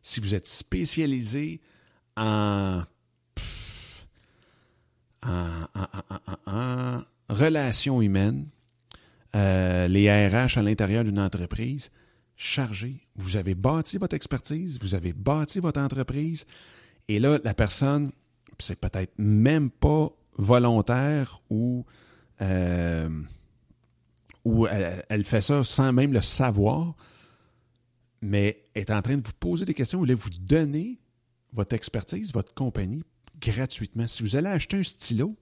Si 0.00 0.18
vous 0.18 0.34
êtes 0.34 0.46
spécialisé 0.46 1.60
en, 2.16 2.82
en, 5.22 7.02
relations 7.28 8.00
humaines, 8.00 8.46
euh, 9.34 9.86
les 9.88 10.08
RH 10.08 10.56
à 10.56 10.62
l'intérieur 10.62 11.04
d'une 11.04 11.18
entreprise, 11.18 11.90
chargez. 12.34 13.06
Vous 13.14 13.36
avez 13.36 13.54
bâti 13.54 13.98
votre 13.98 14.16
expertise, 14.16 14.78
vous 14.80 14.94
avez 14.94 15.12
bâti 15.12 15.60
votre 15.60 15.78
entreprise, 15.78 16.46
et 17.08 17.18
là, 17.18 17.38
la 17.44 17.52
personne, 17.52 18.10
c'est 18.58 18.80
peut-être 18.80 19.12
même 19.18 19.68
pas 19.68 20.10
volontaire 20.38 21.42
ou, 21.50 21.84
euh, 22.40 23.10
ou 24.46 24.66
elle, 24.66 25.24
fait 25.24 25.42
ça 25.42 25.62
sans 25.62 25.92
même 25.92 26.14
le 26.14 26.22
savoir, 26.22 26.94
mais 28.20 28.64
est 28.74 28.90
en 28.90 29.02
train 29.02 29.16
de 29.16 29.26
vous 29.26 29.32
poser 29.38 29.64
des 29.64 29.74
questions, 29.74 29.98
voulez 29.98 30.14
vous 30.14 30.30
donner 30.40 30.98
votre 31.52 31.74
expertise, 31.74 32.32
votre 32.32 32.54
compagnie 32.54 33.02
gratuitement. 33.40 34.06
Si 34.06 34.22
vous 34.22 34.36
allez 34.36 34.48
acheter 34.48 34.78
un 34.78 34.82
stylo, 34.82 35.36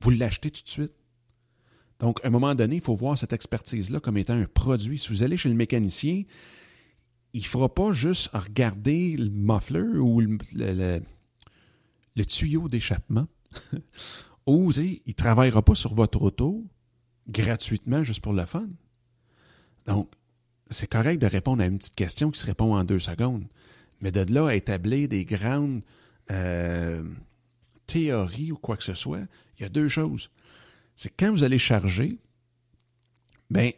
vous 0.00 0.10
l'achetez 0.10 0.50
tout 0.50 0.62
de 0.62 0.68
suite. 0.68 0.92
Donc, 1.98 2.24
à 2.24 2.28
un 2.28 2.30
moment 2.30 2.54
donné, 2.54 2.76
il 2.76 2.80
faut 2.80 2.94
voir 2.94 3.16
cette 3.18 3.32
expertise-là 3.32 4.00
comme 4.00 4.16
étant 4.16 4.34
un 4.34 4.46
produit. 4.46 4.98
Si 4.98 5.08
vous 5.08 5.22
allez 5.22 5.36
chez 5.36 5.50
le 5.50 5.54
mécanicien, 5.54 6.24
il 7.32 7.42
ne 7.42 7.46
fera 7.46 7.72
pas 7.72 7.92
juste 7.92 8.28
regarder 8.32 9.16
le 9.16 9.28
muffler 9.28 9.82
ou 9.82 10.20
le, 10.20 10.38
le, 12.16 12.24
tuyau 12.24 12.68
d'échappement. 12.68 13.28
ou 14.46 14.72
il 14.72 15.00
ne 15.06 15.12
travaillera 15.12 15.62
pas 15.62 15.74
sur 15.74 15.94
votre 15.94 16.22
auto 16.22 16.66
gratuitement 17.28 18.02
juste 18.02 18.22
pour 18.22 18.32
le 18.32 18.46
fun. 18.46 18.68
Donc, 19.86 20.10
c'est 20.70 20.86
correct 20.86 21.20
de 21.20 21.26
répondre 21.26 21.62
à 21.62 21.66
une 21.66 21.78
petite 21.78 21.96
question 21.96 22.30
qui 22.30 22.40
se 22.40 22.46
répond 22.46 22.74
en 22.74 22.84
deux 22.84 22.98
secondes. 22.98 23.44
Mais 24.00 24.12
de 24.12 24.32
là 24.32 24.48
à 24.48 24.54
établir 24.54 25.08
des 25.08 25.24
grandes 25.24 25.82
euh, 26.30 27.02
théories 27.86 28.52
ou 28.52 28.56
quoi 28.56 28.76
que 28.76 28.84
ce 28.84 28.94
soit, 28.94 29.20
il 29.58 29.62
y 29.62 29.66
a 29.66 29.68
deux 29.68 29.88
choses. 29.88 30.30
C'est 30.96 31.10
quand 31.10 31.30
vous 31.30 31.44
allez 31.44 31.58
charger, 31.58 32.18
ben, 33.50 33.72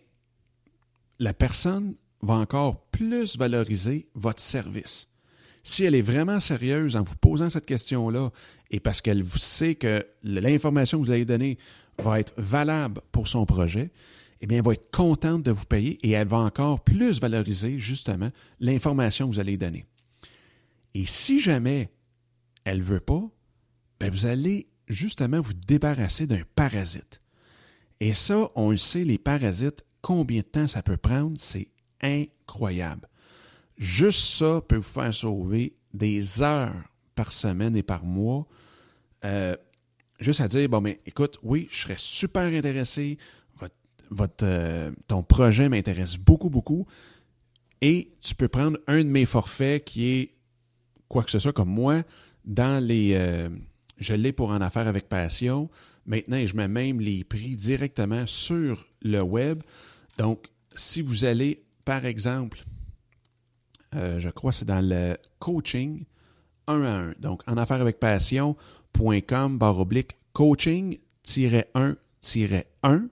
la 1.18 1.32
personne 1.32 1.94
va 2.20 2.34
encore 2.34 2.84
plus 2.86 3.36
valoriser 3.36 4.08
votre 4.14 4.42
service. 4.42 5.08
Si 5.64 5.84
elle 5.84 5.94
est 5.94 6.02
vraiment 6.02 6.40
sérieuse 6.40 6.96
en 6.96 7.02
vous 7.02 7.16
posant 7.16 7.48
cette 7.48 7.66
question-là 7.66 8.30
et 8.70 8.80
parce 8.80 9.00
qu'elle 9.00 9.24
sait 9.24 9.76
que 9.76 10.04
l'information 10.22 11.00
que 11.00 11.06
vous 11.06 11.12
allez 11.12 11.24
donner 11.24 11.58
va 11.98 12.20
être 12.20 12.34
valable 12.36 13.00
pour 13.12 13.28
son 13.28 13.46
projet, 13.46 13.92
eh 14.42 14.46
bien, 14.46 14.58
elle 14.58 14.64
va 14.64 14.72
être 14.72 14.90
contente 14.90 15.44
de 15.44 15.52
vous 15.52 15.64
payer 15.64 15.98
et 16.04 16.10
elle 16.10 16.26
va 16.26 16.38
encore 16.38 16.82
plus 16.82 17.20
valoriser 17.20 17.78
justement 17.78 18.30
l'information 18.58 19.28
que 19.28 19.34
vous 19.34 19.40
allez 19.40 19.56
donner. 19.56 19.86
Et 20.94 21.06
si 21.06 21.40
jamais 21.40 21.90
elle 22.64 22.78
ne 22.78 22.82
veut 22.82 23.00
pas, 23.00 23.22
bien, 24.00 24.10
vous 24.10 24.26
allez 24.26 24.68
justement 24.88 25.40
vous 25.40 25.54
débarrasser 25.54 26.26
d'un 26.26 26.42
parasite. 26.56 27.22
Et 28.00 28.14
ça, 28.14 28.50
on 28.56 28.72
le 28.72 28.76
sait, 28.76 29.04
les 29.04 29.18
parasites, 29.18 29.84
combien 30.00 30.40
de 30.40 30.46
temps 30.46 30.66
ça 30.66 30.82
peut 30.82 30.96
prendre, 30.96 31.38
c'est 31.38 31.68
incroyable. 32.00 33.08
Juste 33.78 34.20
ça 34.20 34.60
peut 34.60 34.76
vous 34.76 34.82
faire 34.82 35.14
sauver 35.14 35.76
des 35.94 36.42
heures 36.42 36.74
par 37.14 37.32
semaine 37.32 37.76
et 37.76 37.84
par 37.84 38.04
mois. 38.04 38.46
Euh, 39.24 39.56
juste 40.18 40.40
à 40.40 40.48
dire, 40.48 40.68
bon, 40.68 40.80
mais 40.80 41.00
écoute, 41.06 41.38
oui, 41.44 41.68
je 41.70 41.82
serais 41.82 41.96
super 41.96 42.42
intéressé. 42.42 43.18
Votre, 44.12 44.44
euh, 44.44 44.90
ton 45.08 45.22
projet 45.22 45.68
m'intéresse 45.68 46.16
beaucoup, 46.16 46.50
beaucoup. 46.50 46.86
Et 47.80 48.08
tu 48.20 48.34
peux 48.34 48.48
prendre 48.48 48.78
un 48.86 48.98
de 48.98 49.08
mes 49.08 49.24
forfaits 49.24 49.84
qui 49.84 50.06
est 50.06 50.30
quoi 51.08 51.24
que 51.24 51.30
ce 51.30 51.38
soit 51.38 51.52
comme 51.52 51.70
moi 51.70 52.02
dans 52.44 52.84
les. 52.84 53.14
Euh, 53.14 53.48
je 53.98 54.14
l'ai 54.14 54.32
pour 54.32 54.50
en 54.50 54.60
affaire 54.60 54.88
avec 54.88 55.08
passion. 55.08 55.70
Maintenant, 56.06 56.44
je 56.44 56.56
mets 56.56 56.68
même 56.68 57.00
les 57.00 57.24
prix 57.24 57.56
directement 57.56 58.26
sur 58.26 58.84
le 59.02 59.20
web. 59.20 59.62
Donc, 60.18 60.46
si 60.72 61.02
vous 61.02 61.24
allez 61.24 61.62
par 61.84 62.06
exemple, 62.06 62.64
euh, 63.94 64.20
je 64.20 64.28
crois 64.28 64.52
que 64.52 64.58
c'est 64.58 64.64
dans 64.64 64.86
le 64.86 65.16
coaching 65.38 66.04
1 66.66 66.82
à 66.82 66.86
1. 66.86 67.14
Donc, 67.18 67.42
en 67.46 67.56
affaires 67.56 67.80
avec 67.80 67.98
passion.com, 67.98 69.58
barre 69.58 69.78
oblique, 69.78 70.12
coaching-1-1. 70.34 73.08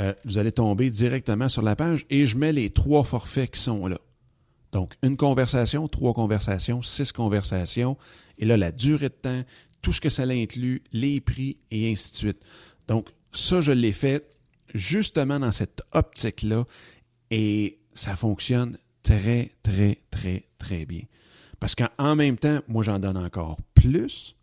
Euh, 0.00 0.12
vous 0.24 0.38
allez 0.38 0.52
tomber 0.52 0.90
directement 0.90 1.48
sur 1.48 1.62
la 1.62 1.74
page 1.74 2.04
et 2.10 2.26
je 2.26 2.36
mets 2.36 2.52
les 2.52 2.70
trois 2.70 3.04
forfaits 3.04 3.52
qui 3.52 3.60
sont 3.60 3.86
là. 3.86 3.98
Donc, 4.72 4.94
une 5.02 5.16
conversation, 5.16 5.88
trois 5.88 6.12
conversations, 6.12 6.82
six 6.82 7.12
conversations, 7.12 7.96
et 8.38 8.44
là, 8.44 8.56
la 8.56 8.72
durée 8.72 9.08
de 9.08 9.14
temps, 9.14 9.42
tout 9.80 9.92
ce 9.92 10.00
que 10.00 10.10
ça 10.10 10.24
inclut, 10.24 10.82
les 10.92 11.20
prix 11.20 11.56
et 11.70 11.90
ainsi 11.90 12.10
de 12.10 12.16
suite. 12.16 12.42
Donc, 12.88 13.08
ça, 13.32 13.60
je 13.60 13.72
l'ai 13.72 13.92
fait 13.92 14.28
justement 14.74 15.38
dans 15.38 15.52
cette 15.52 15.82
optique-là 15.92 16.64
et 17.30 17.78
ça 17.94 18.16
fonctionne 18.16 18.78
très, 19.02 19.50
très, 19.62 19.98
très, 20.10 20.44
très 20.58 20.84
bien. 20.84 21.02
Parce 21.60 21.74
qu'en 21.74 22.16
même 22.16 22.36
temps, 22.36 22.60
moi, 22.68 22.82
j'en 22.82 22.98
donne 22.98 23.16
encore 23.16 23.56
plus. 23.74 24.36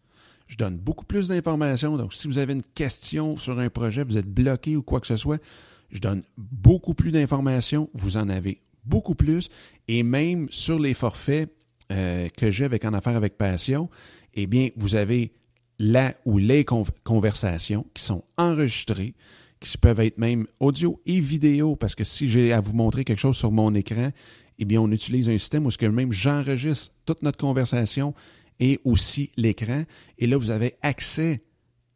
Je 0.53 0.57
donne 0.59 0.77
beaucoup 0.77 1.05
plus 1.05 1.29
d'informations. 1.29 1.97
Donc, 1.97 2.13
si 2.13 2.27
vous 2.27 2.37
avez 2.37 2.53
une 2.53 2.61
question 2.61 3.37
sur 3.37 3.57
un 3.57 3.69
projet, 3.71 4.03
vous 4.03 4.19
êtes 4.19 4.31
bloqué 4.31 4.75
ou 4.75 4.83
quoi 4.83 4.99
que 4.99 5.07
ce 5.07 5.15
soit, 5.15 5.41
je 5.89 5.97
donne 5.97 6.21
beaucoup 6.37 6.93
plus 6.93 7.11
d'informations. 7.11 7.89
Vous 7.95 8.17
en 8.17 8.29
avez 8.29 8.61
beaucoup 8.85 9.15
plus. 9.15 9.49
Et 9.87 10.03
même 10.03 10.47
sur 10.51 10.77
les 10.77 10.93
forfaits 10.93 11.51
euh, 11.91 12.29
que 12.37 12.51
j'ai 12.51 12.65
avec 12.65 12.85
En 12.85 12.93
Affaires 12.93 13.15
avec 13.15 13.35
Passion, 13.35 13.89
eh 14.35 14.45
bien, 14.45 14.69
vous 14.75 14.93
avez 14.93 15.33
la 15.79 16.13
ou 16.23 16.37
les 16.37 16.63
conversations 17.03 17.87
qui 17.95 18.03
sont 18.03 18.23
enregistrées, 18.37 19.15
qui 19.59 19.75
peuvent 19.79 20.01
être 20.01 20.19
même 20.19 20.45
audio 20.59 21.01
et 21.07 21.19
vidéo, 21.19 21.75
parce 21.75 21.95
que 21.95 22.03
si 22.03 22.29
j'ai 22.29 22.53
à 22.53 22.59
vous 22.59 22.73
montrer 22.73 23.03
quelque 23.03 23.17
chose 23.17 23.37
sur 23.37 23.51
mon 23.51 23.73
écran, 23.73 24.11
eh 24.59 24.65
bien, 24.65 24.81
on 24.81 24.91
utilise 24.91 25.31
un 25.31 25.37
système 25.39 25.65
où 25.65 25.71
ce 25.71 25.83
même 25.83 26.11
j'enregistre 26.11 26.93
toute 27.07 27.23
notre 27.23 27.39
conversation 27.39 28.13
et 28.59 28.79
aussi 28.83 29.31
l'écran. 29.37 29.83
Et 30.17 30.27
là, 30.27 30.37
vous 30.37 30.51
avez 30.51 30.75
accès 30.81 31.43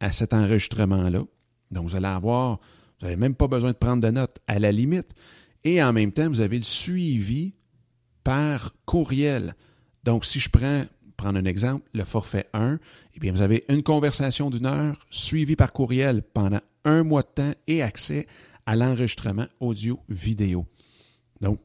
à 0.00 0.12
cet 0.12 0.34
enregistrement-là. 0.34 1.24
Donc, 1.70 1.88
vous 1.88 1.96
allez 1.96 2.06
avoir, 2.06 2.58
vous 3.00 3.06
n'avez 3.06 3.16
même 3.16 3.34
pas 3.34 3.48
besoin 3.48 3.72
de 3.72 3.76
prendre 3.76 4.02
de 4.02 4.10
notes 4.10 4.38
à 4.46 4.58
la 4.58 4.72
limite. 4.72 5.14
Et 5.64 5.82
en 5.82 5.92
même 5.92 6.12
temps, 6.12 6.28
vous 6.28 6.40
avez 6.40 6.58
le 6.58 6.64
suivi 6.64 7.54
par 8.24 8.74
courriel. 8.84 9.54
Donc, 10.04 10.24
si 10.24 10.40
je 10.40 10.48
prends, 10.48 10.84
prendre 11.16 11.38
un 11.38 11.44
exemple, 11.44 11.88
le 11.94 12.04
forfait 12.04 12.46
1, 12.52 12.78
eh 13.14 13.20
bien, 13.20 13.32
vous 13.32 13.42
avez 13.42 13.64
une 13.68 13.82
conversation 13.82 14.50
d'une 14.50 14.66
heure 14.66 15.06
suivie 15.10 15.56
par 15.56 15.72
courriel 15.72 16.22
pendant 16.22 16.60
un 16.84 17.02
mois 17.02 17.22
de 17.22 17.28
temps 17.28 17.54
et 17.66 17.82
accès 17.82 18.26
à 18.66 18.76
l'enregistrement 18.76 19.46
audio-vidéo. 19.60 20.66
Donc, 21.40 21.60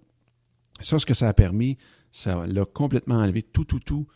ça, 0.82 1.00
ce 1.00 1.06
que 1.06 1.14
ça 1.14 1.30
a 1.30 1.34
permis, 1.34 1.78
ça 2.12 2.46
l'a 2.48 2.66
complètement 2.66 3.16
enlevé 3.16 3.44
tout, 3.44 3.66
tout, 3.66 3.80
tout. 3.80 4.08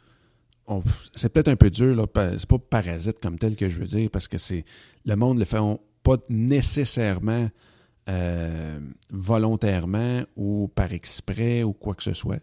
C'est 1.15 1.32
peut-être 1.32 1.47
un 1.47 1.56
peu 1.56 1.69
dur, 1.69 1.95
là, 1.95 2.06
c'est 2.38 2.47
pas 2.47 2.58
parasite 2.58 3.19
comme 3.21 3.38
tel 3.38 3.56
que 3.56 3.69
je 3.69 3.80
veux 3.80 3.86
dire, 3.86 4.10
parce 4.12 4.27
que 4.27 4.38
c'est 4.38 4.65
le 5.06 5.15
monde 5.15 5.36
ne 5.36 5.39
le 5.39 5.45
fait 5.45 5.60
pas 6.03 6.17
nécessairement 6.30 7.49
euh, 8.10 8.80
volontairement 9.12 10.23
ou 10.36 10.69
par 10.73 10.91
exprès 10.91 11.63
ou 11.63 11.73
quoi 11.73 11.93
que 11.93 12.03
ce 12.03 12.13
soit. 12.13 12.41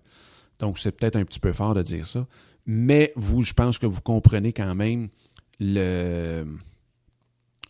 Donc, 0.59 0.79
c'est 0.79 0.93
peut-être 0.93 1.17
un 1.17 1.25
petit 1.25 1.41
peu 1.41 1.53
fort 1.53 1.75
de 1.75 1.83
dire 1.83 2.07
ça. 2.07 2.27
Mais 2.67 3.13
vous, 3.17 3.43
je 3.43 3.53
pense 3.53 3.79
que 3.79 3.87
vous 3.87 4.01
comprenez 4.01 4.53
quand 4.53 4.75
même 4.75 5.09
le, 5.61 6.47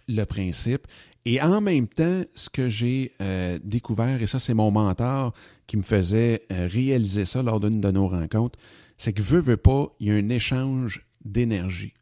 le 0.08 0.24
principe. 0.24 0.86
Et 1.24 1.40
en 1.40 1.60
même 1.60 1.88
temps, 1.88 2.22
ce 2.34 2.50
que 2.50 2.68
j'ai 2.68 3.12
euh, 3.20 3.58
découvert, 3.62 4.20
et 4.20 4.26
ça 4.26 4.38
c'est 4.38 4.54
mon 4.54 4.70
mentor 4.70 5.32
qui 5.66 5.76
me 5.76 5.82
faisait 5.82 6.42
euh, 6.52 6.68
réaliser 6.70 7.24
ça 7.24 7.42
lors 7.42 7.60
d'une 7.60 7.80
de 7.80 7.90
nos 7.90 8.08
rencontres, 8.08 8.58
c'est 8.96 9.12
que 9.12 9.22
veut, 9.22 9.40
veut 9.40 9.56
pas, 9.56 9.94
il 10.00 10.08
y 10.08 10.10
a 10.10 10.14
un 10.14 10.28
échange 10.28 11.06
d'énergie. 11.24 11.94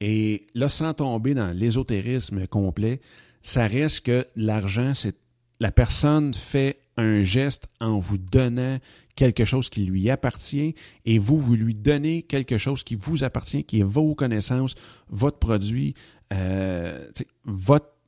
Et 0.00 0.46
là, 0.54 0.68
sans 0.68 0.94
tomber 0.94 1.34
dans 1.34 1.56
l'ésotérisme 1.56 2.46
complet, 2.46 3.00
ça 3.42 3.66
reste 3.66 4.00
que 4.06 4.26
l'argent, 4.36 4.94
c'est 4.94 5.16
la 5.60 5.70
personne 5.70 6.34
fait 6.34 6.80
un 6.96 7.22
geste 7.22 7.68
en 7.80 7.98
vous 7.98 8.18
donnant 8.18 8.78
quelque 9.14 9.44
chose 9.44 9.70
qui 9.70 9.84
lui 9.84 10.10
appartient 10.10 10.74
et 11.04 11.18
vous, 11.18 11.38
vous 11.38 11.54
lui 11.54 11.74
donnez 11.74 12.22
quelque 12.22 12.58
chose 12.58 12.82
qui 12.82 12.96
vous 12.96 13.24
appartient, 13.24 13.64
qui 13.64 13.80
est 13.80 13.84
vos 13.84 14.14
connaissances, 14.14 14.74
votre 15.08 15.38
produit, 15.38 15.94
euh, 16.32 17.06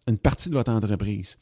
une 0.09 0.19
partie 0.19 0.49
de 0.49 0.55
votre 0.55 0.73
entreprise. 0.73 1.39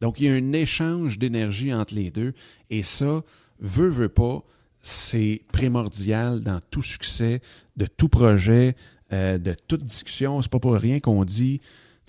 Donc, 0.00 0.20
il 0.20 0.26
y 0.26 0.28
a 0.28 0.34
un 0.34 0.52
échange 0.52 1.18
d'énergie 1.18 1.72
entre 1.72 1.94
les 1.94 2.10
deux 2.10 2.34
et 2.68 2.82
ça, 2.82 3.22
veut, 3.58 3.88
veut 3.88 4.08
pas, 4.08 4.44
c'est 4.84 5.40
primordial 5.50 6.40
dans 6.40 6.60
tout 6.70 6.82
succès, 6.82 7.40
de 7.76 7.86
tout 7.86 8.08
projet, 8.08 8.76
euh, 9.12 9.38
de 9.38 9.54
toute 9.66 9.82
discussion. 9.82 10.42
C'est 10.42 10.50
pas 10.50 10.58
pour 10.58 10.74
rien 10.74 11.00
qu'on 11.00 11.24
dit 11.24 11.60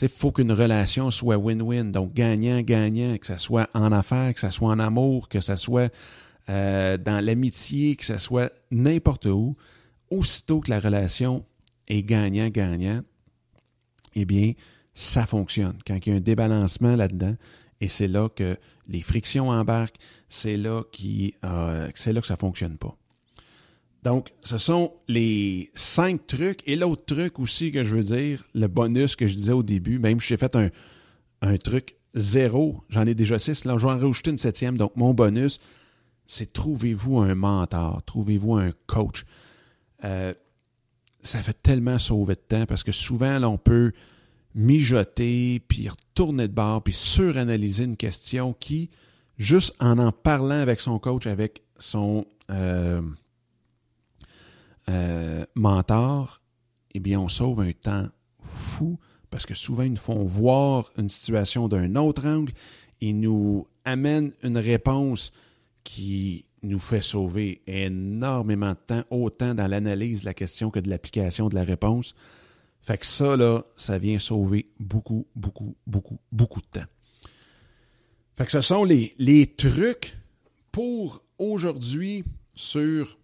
il 0.02 0.10
faut 0.10 0.32
qu'une 0.32 0.52
relation 0.52 1.10
soit 1.10 1.38
win-win, 1.38 1.92
donc 1.92 2.14
gagnant-gagnant, 2.14 3.18
que 3.18 3.28
ce 3.28 3.38
soit 3.38 3.70
en 3.74 3.94
affaires, 3.94 4.34
que 4.34 4.42
ce 4.42 4.50
soit 4.50 4.70
en 4.70 4.80
amour, 4.80 5.30
que 5.30 5.40
ce 5.40 5.56
soit 5.56 5.92
euh, 6.50 6.98
dans 6.98 7.24
l'amitié, 7.24 7.96
que 7.96 8.04
ce 8.04 8.18
soit 8.18 8.52
n'importe 8.72 9.26
où. 9.26 9.56
Aussitôt 10.12 10.60
que 10.60 10.70
la 10.70 10.82
relation 10.82 11.46
est 11.88 12.04
gagnant-gagnant, 12.04 13.02
eh 14.16 14.26
bien, 14.26 14.52
ça 14.94 15.26
fonctionne. 15.26 15.78
Quand 15.88 15.98
il 16.06 16.10
y 16.10 16.14
a 16.14 16.18
un 16.18 16.22
débalancement 16.22 16.96
là-dedans, 16.96 17.36
et 17.80 17.88
c'est 17.88 18.08
là 18.08 18.30
que 18.30 18.58
les 18.88 19.02
frictions 19.02 19.50
embarquent, 19.50 19.98
c'est 20.30 20.58
là, 20.58 20.84
qui, 20.92 21.36
euh, 21.44 21.90
c'est 21.96 22.14
là 22.14 22.22
que 22.22 22.28
ça 22.28 22.36
ne 22.36 22.40
fonctionne 22.40 22.78
pas. 22.78 22.96
Donc, 24.04 24.34
ce 24.42 24.60
sont 24.60 24.94
les 25.08 25.72
cinq 25.74 26.28
trucs. 26.28 26.60
Et 26.68 26.76
l'autre 26.76 27.06
truc 27.06 27.40
aussi 27.40 27.72
que 27.72 27.84
je 27.84 27.96
veux 27.96 28.04
dire, 28.04 28.44
le 28.54 28.68
bonus 28.68 29.16
que 29.16 29.26
je 29.26 29.36
disais 29.36 29.52
au 29.52 29.64
début, 29.64 29.98
même 29.98 30.20
si 30.20 30.28
j'ai 30.28 30.38
fait 30.38 30.56
un, 30.56 30.70
truc 31.58 31.96
zéro, 32.14 32.84
j'en 32.90 33.06
ai 33.06 33.16
déjà 33.16 33.40
six, 33.40 33.66
là, 33.66 33.78
je 33.78 33.86
vais 33.86 33.92
en 33.92 33.98
rajouter 33.98 34.30
une 34.30 34.38
septième. 34.38 34.78
Donc, 34.78 34.96
mon 34.96 35.14
bonus, 35.14 35.60
c'est 36.28 36.54
trouvez-vous 36.54 37.18
un 37.18 37.34
mentor, 37.34 38.04
trouvez-vous 38.04 38.54
un 38.56 38.72
coach. 38.86 39.26
Euh, 40.04 40.34
ça 41.22 41.42
fait 41.42 41.60
tellement 41.60 41.98
sauver 41.98 42.36
de 42.36 42.42
temps 42.42 42.66
parce 42.68 42.84
que 42.84 42.92
souvent, 42.92 43.40
là, 43.40 43.50
on 43.50 43.58
peut 43.58 43.92
mijoter, 44.56 45.62
puis 45.68 45.90
retourner 45.90 46.48
de 46.48 46.54
bord, 46.54 46.82
puis 46.82 46.94
suranalyser 46.94 47.84
une 47.84 47.98
question 47.98 48.54
qui, 48.54 48.90
juste 49.38 49.76
en 49.80 50.00
en 50.00 50.12
parlant 50.12 50.60
avec 50.60 50.80
son 50.80 50.98
coach, 50.98 51.28
avec 51.28 51.62
son... 51.78 52.26
Euh, 52.50 53.02
euh, 54.88 55.44
mentor, 55.56 56.42
eh 56.94 57.00
bien, 57.00 57.20
on 57.20 57.28
sauve 57.28 57.62
un 57.62 57.72
temps 57.72 58.08
fou 58.40 59.00
parce 59.32 59.46
que 59.46 59.56
souvent, 59.56 59.84
ils 59.84 59.92
nous 59.92 59.98
font 59.98 60.24
voir 60.24 60.92
une 60.98 61.10
situation 61.10 61.68
d'un 61.68 61.96
autre 61.96 62.28
angle. 62.28 62.54
Ils 63.02 63.20
nous 63.20 63.68
amènent 63.84 64.32
une 64.44 64.58
réponse 64.58 65.32
qui 65.84 66.46
nous 66.62 66.80
fait 66.80 67.02
sauver 67.02 67.62
énormément 67.68 68.72
de 68.72 68.78
temps, 68.88 69.04
autant 69.10 69.56
dans 69.56 69.68
l'analyse 69.68 70.22
de 70.22 70.26
la 70.26 70.34
question 70.34 70.70
que 70.70 70.80
de 70.80 70.90
l'application 70.90 71.50
de 71.50 71.56
la 71.56 71.64
réponse. 71.64 72.16
Fait 72.86 73.00
que 73.00 73.06
ça, 73.08 73.36
là, 73.36 73.66
ça 73.76 73.98
vient 73.98 74.20
sauver 74.20 74.70
beaucoup, 74.80 75.26
beaucoup, 75.36 75.76
beaucoup, 75.88 76.20
beaucoup 76.32 76.62
de 76.62 76.68
temps. 76.68 76.86
Fait 78.38 78.46
que 78.46 78.52
ce 78.52 78.62
sont 78.62 78.84
les, 78.84 79.12
les 79.18 79.48
trucs 79.48 80.16
pour 80.72 81.24
aujourd'hui 81.40 82.24
sur 82.54 83.18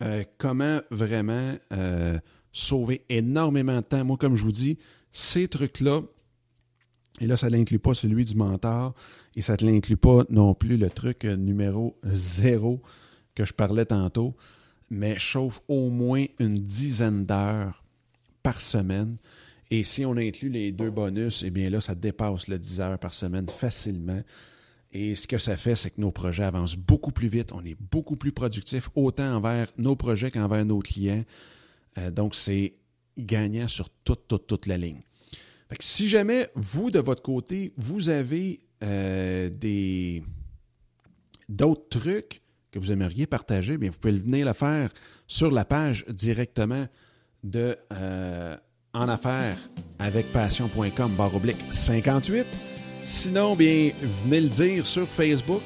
euh, 0.00 0.24
comment 0.38 0.80
vraiment 0.90 1.56
euh, 1.74 2.18
sauver 2.52 3.04
énormément 3.10 3.76
de 3.76 3.84
temps. 3.84 4.02
Moi, 4.02 4.16
comme 4.16 4.34
je 4.34 4.44
vous 4.44 4.50
dis, 4.50 4.78
ces 5.12 5.46
trucs-là, 5.46 6.00
et 7.20 7.26
là, 7.26 7.36
ça 7.36 7.50
n'inclut 7.50 7.80
pas 7.80 7.92
celui 7.92 8.24
du 8.24 8.34
mentor, 8.34 8.94
et 9.36 9.42
ça 9.42 9.56
ne 9.60 9.70
l'inclut 9.70 9.98
pas 9.98 10.24
non 10.30 10.54
plus 10.54 10.78
le 10.78 10.88
truc 10.88 11.26
numéro 11.26 11.98
zéro 12.04 12.80
que 13.34 13.44
je 13.44 13.52
parlais 13.52 13.84
tantôt, 13.84 14.34
mais 14.88 15.18
chauffe 15.18 15.60
au 15.68 15.90
moins 15.90 16.24
une 16.38 16.54
dizaine 16.54 17.26
d'heures 17.26 17.84
par 18.42 18.60
semaine. 18.60 19.16
Et 19.70 19.84
si 19.84 20.04
on 20.04 20.16
inclut 20.16 20.48
les 20.48 20.72
deux 20.72 20.90
bonus, 20.90 21.44
eh 21.44 21.50
bien 21.50 21.70
là, 21.70 21.80
ça 21.80 21.94
dépasse 21.94 22.48
le 22.48 22.58
10 22.58 22.80
heures 22.80 22.98
par 22.98 23.14
semaine 23.14 23.48
facilement. 23.48 24.22
Et 24.92 25.14
ce 25.14 25.28
que 25.28 25.38
ça 25.38 25.56
fait, 25.56 25.76
c'est 25.76 25.90
que 25.90 26.00
nos 26.00 26.10
projets 26.10 26.42
avancent 26.42 26.76
beaucoup 26.76 27.12
plus 27.12 27.28
vite, 27.28 27.52
on 27.52 27.64
est 27.64 27.76
beaucoup 27.92 28.16
plus 28.16 28.32
productif, 28.32 28.90
autant 28.96 29.36
envers 29.36 29.68
nos 29.78 29.94
projets 29.94 30.32
qu'envers 30.32 30.64
nos 30.64 30.80
clients. 30.80 31.24
Euh, 31.98 32.10
donc, 32.10 32.34
c'est 32.34 32.74
gagnant 33.16 33.68
sur 33.68 33.88
toute, 34.04 34.26
toute, 34.26 34.48
toute 34.48 34.66
la 34.66 34.76
ligne. 34.76 35.00
si 35.78 36.08
jamais, 36.08 36.48
vous, 36.56 36.90
de 36.90 36.98
votre 36.98 37.22
côté, 37.22 37.72
vous 37.76 38.08
avez 38.08 38.58
euh, 38.82 39.50
d'autres 41.48 41.88
trucs 41.88 42.42
que 42.72 42.80
vous 42.80 42.90
aimeriez 42.90 43.26
partager, 43.26 43.78
bien, 43.78 43.90
vous 43.90 43.98
pouvez 43.98 44.14
venir 44.14 44.46
le 44.46 44.52
faire 44.52 44.92
sur 45.28 45.50
la 45.52 45.64
page 45.64 46.04
directement 46.08 46.86
de 47.42 47.76
euh, 47.92 48.56
En 48.92 49.08
affaires 49.08 49.56
avec 49.98 50.32
passion.com 50.32 51.12
barre 51.16 51.34
oblique 51.34 51.62
58. 51.70 52.46
Sinon, 53.04 53.54
bien, 53.54 53.90
venez 54.24 54.40
le 54.40 54.48
dire 54.48 54.86
sur 54.86 55.06
Facebook, 55.06 55.62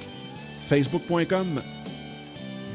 facebook.com, 0.63 1.61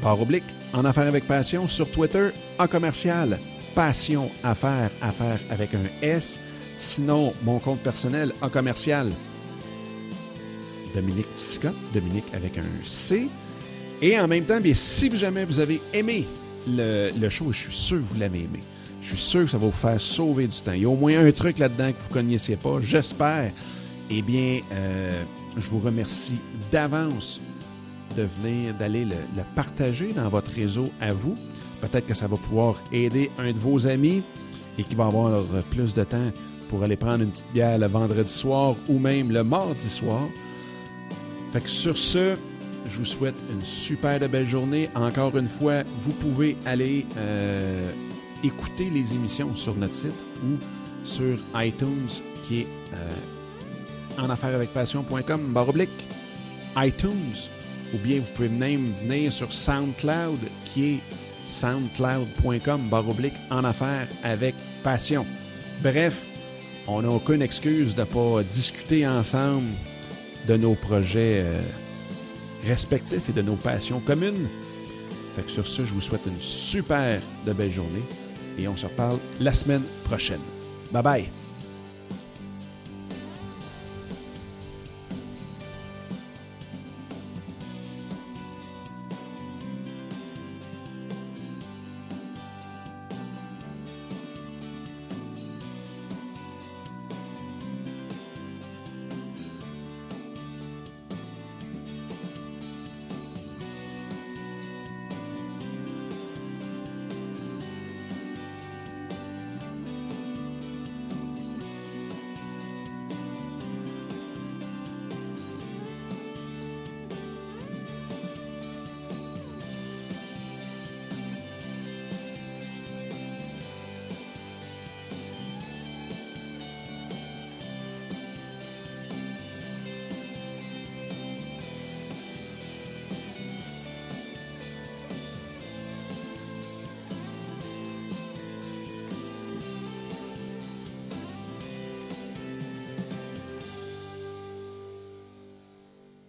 barre 0.02 0.22
oblique, 0.22 0.44
en 0.74 0.86
affaires 0.86 1.08
avec 1.08 1.26
passion, 1.26 1.68
sur 1.68 1.90
Twitter, 1.90 2.30
en 2.60 2.68
commercial, 2.68 3.40
passion, 3.74 4.30
affaires, 4.44 4.92
affaires 5.02 5.40
avec 5.50 5.74
un 5.74 5.86
S. 6.02 6.40
Sinon, 6.78 7.34
mon 7.44 7.60
compte 7.60 7.80
personnel, 7.80 8.32
en 8.42 8.50
commercial, 8.50 9.12
Dominique 10.94 11.28
Scott, 11.36 11.76
Dominique 11.94 12.32
avec 12.34 12.58
un 12.58 12.86
C. 12.86 13.28
Et 14.02 14.20
en 14.20 14.28
même 14.28 14.46
temps, 14.46 14.62
bien, 14.62 14.74
si 14.74 15.16
jamais 15.18 15.46
vous 15.46 15.60
avez 15.60 15.82
aimé 15.94 16.26
le, 16.68 17.12
le 17.20 17.30
show, 17.30 17.52
je 17.52 17.60
suis 17.60 17.74
sûr 17.74 17.98
que 17.98 18.04
vous 18.04 18.20
l'avez 18.20 18.40
aimé. 18.40 18.60
Je 19.02 19.08
suis 19.08 19.18
sûr 19.18 19.42
que 19.42 19.48
ça 19.48 19.58
va 19.58 19.66
vous 19.66 19.72
faire 19.72 20.00
sauver 20.00 20.48
du 20.48 20.58
temps. 20.58 20.74
Il 20.74 20.82
y 20.82 20.86
a 20.86 20.90
au 20.90 20.96
moins 20.96 21.26
un 21.26 21.32
truc 21.32 21.58
là-dedans 21.58 21.92
que 21.92 22.00
vous 22.02 22.10
ne 22.10 22.14
connaissiez 22.14 22.56
pas, 22.58 22.80
j'espère 22.82 23.52
eh 24.10 24.22
bien, 24.22 24.60
euh, 24.72 25.24
je 25.58 25.70
vous 25.70 25.80
remercie 25.80 26.40
d'avance 26.72 27.40
de 28.18 28.24
venir, 28.24 28.74
d'aller 28.74 29.06
le, 29.06 29.16
partager 29.56 30.12
dans 30.14 30.30
votre 30.30 30.52
réseau 30.52 30.90
à 31.00 31.14
vous. 31.14 31.36
Peut-être 31.82 32.08
que 32.08 32.14
ça 32.14 32.28
va 32.28 32.38
pouvoir 32.38 32.76
aider 32.92 33.30
un 33.38 33.52
de 33.52 33.60
vos 33.60 33.88
amis 33.88 34.24
et 34.78 34.84
qui 34.84 34.96
va 34.96 35.06
avoir 35.06 35.40
plus 35.70 35.94
de 35.94 36.04
temps 36.04 36.32
pour 36.70 36.84
aller 36.84 36.96
prendre 36.96 37.24
une 37.24 37.32
petite 37.32 37.52
bière 37.54 37.78
le 37.78 37.88
vendredi 37.88 38.32
soir 38.32 38.76
ou 38.88 39.00
même 39.00 39.32
le 39.32 39.44
mardi 39.44 39.90
soir. 39.90 40.22
Fait 41.54 41.62
que 41.62 41.70
sur 41.70 41.98
ce, 41.98 42.36
je 42.86 43.00
vous 43.00 43.06
souhaite 43.06 43.36
une 43.52 43.64
super 43.64 44.20
belle 44.28 44.46
journée. 44.46 44.90
Encore 44.96 45.38
une 45.38 45.48
fois, 45.48 45.84
vous 46.02 46.12
pouvez 46.12 46.58
aller 46.66 47.06
euh, 47.18 47.92
écouter 48.44 48.90
les 48.90 49.14
émissions 49.14 49.56
sur 49.56 49.76
notre 49.76 49.96
site 49.96 50.24
ou 50.44 50.58
sur 51.04 51.38
iTunes 51.56 52.08
qui 52.44 52.62
est 52.62 52.68
euh, 52.94 54.22
en 54.22 54.30
affaires 54.30 54.56
avec 54.56 54.70
passion.com 54.74 55.54
baroblique 55.54 55.90
iTunes 56.78 57.50
ou 57.94 57.98
bien 57.98 58.20
vous 58.20 58.32
pouvez 58.36 58.50
même 58.50 58.92
venir 58.94 59.34
sur 59.34 59.52
SoundCloud 59.52 60.40
qui 60.66 60.94
est 60.94 61.00
soundcloud.com 61.48 62.90
baroblique 62.90 63.34
en 63.50 63.64
affaires 63.64 64.08
avec 64.24 64.56
passion. 64.84 65.26
Bref, 65.82 66.26
on 66.88 67.02
n'a 67.02 67.10
aucune 67.10 67.42
excuse 67.42 67.96
de 67.96 68.02
ne 68.02 68.06
pas 68.06 68.44
discuter 68.44 69.08
ensemble 69.08 69.68
de 70.48 70.58
nos 70.58 70.76
projets 70.76 71.42
euh, 71.44 71.62
respectifs 72.66 73.30
et 73.30 73.34
de 73.34 73.42
nos 73.42 73.56
passions 73.56 74.00
communes. 74.00 74.48
Fait 75.36 75.44
que 75.44 75.52
sur 75.52 75.68
ce, 75.68 75.86
je 75.86 75.94
vous 75.94 76.02
souhaite 76.02 76.26
une 76.28 76.40
super 76.40 77.22
de 77.46 77.54
belle 77.54 77.72
journée 77.72 78.04
et 78.60 78.68
on 78.68 78.78
se 78.78 78.86
reparle 78.86 79.20
la 79.40 79.54
semaine 79.54 79.84
prochaine. 80.06 80.42
Bye 80.92 81.04
bye! 81.04 81.49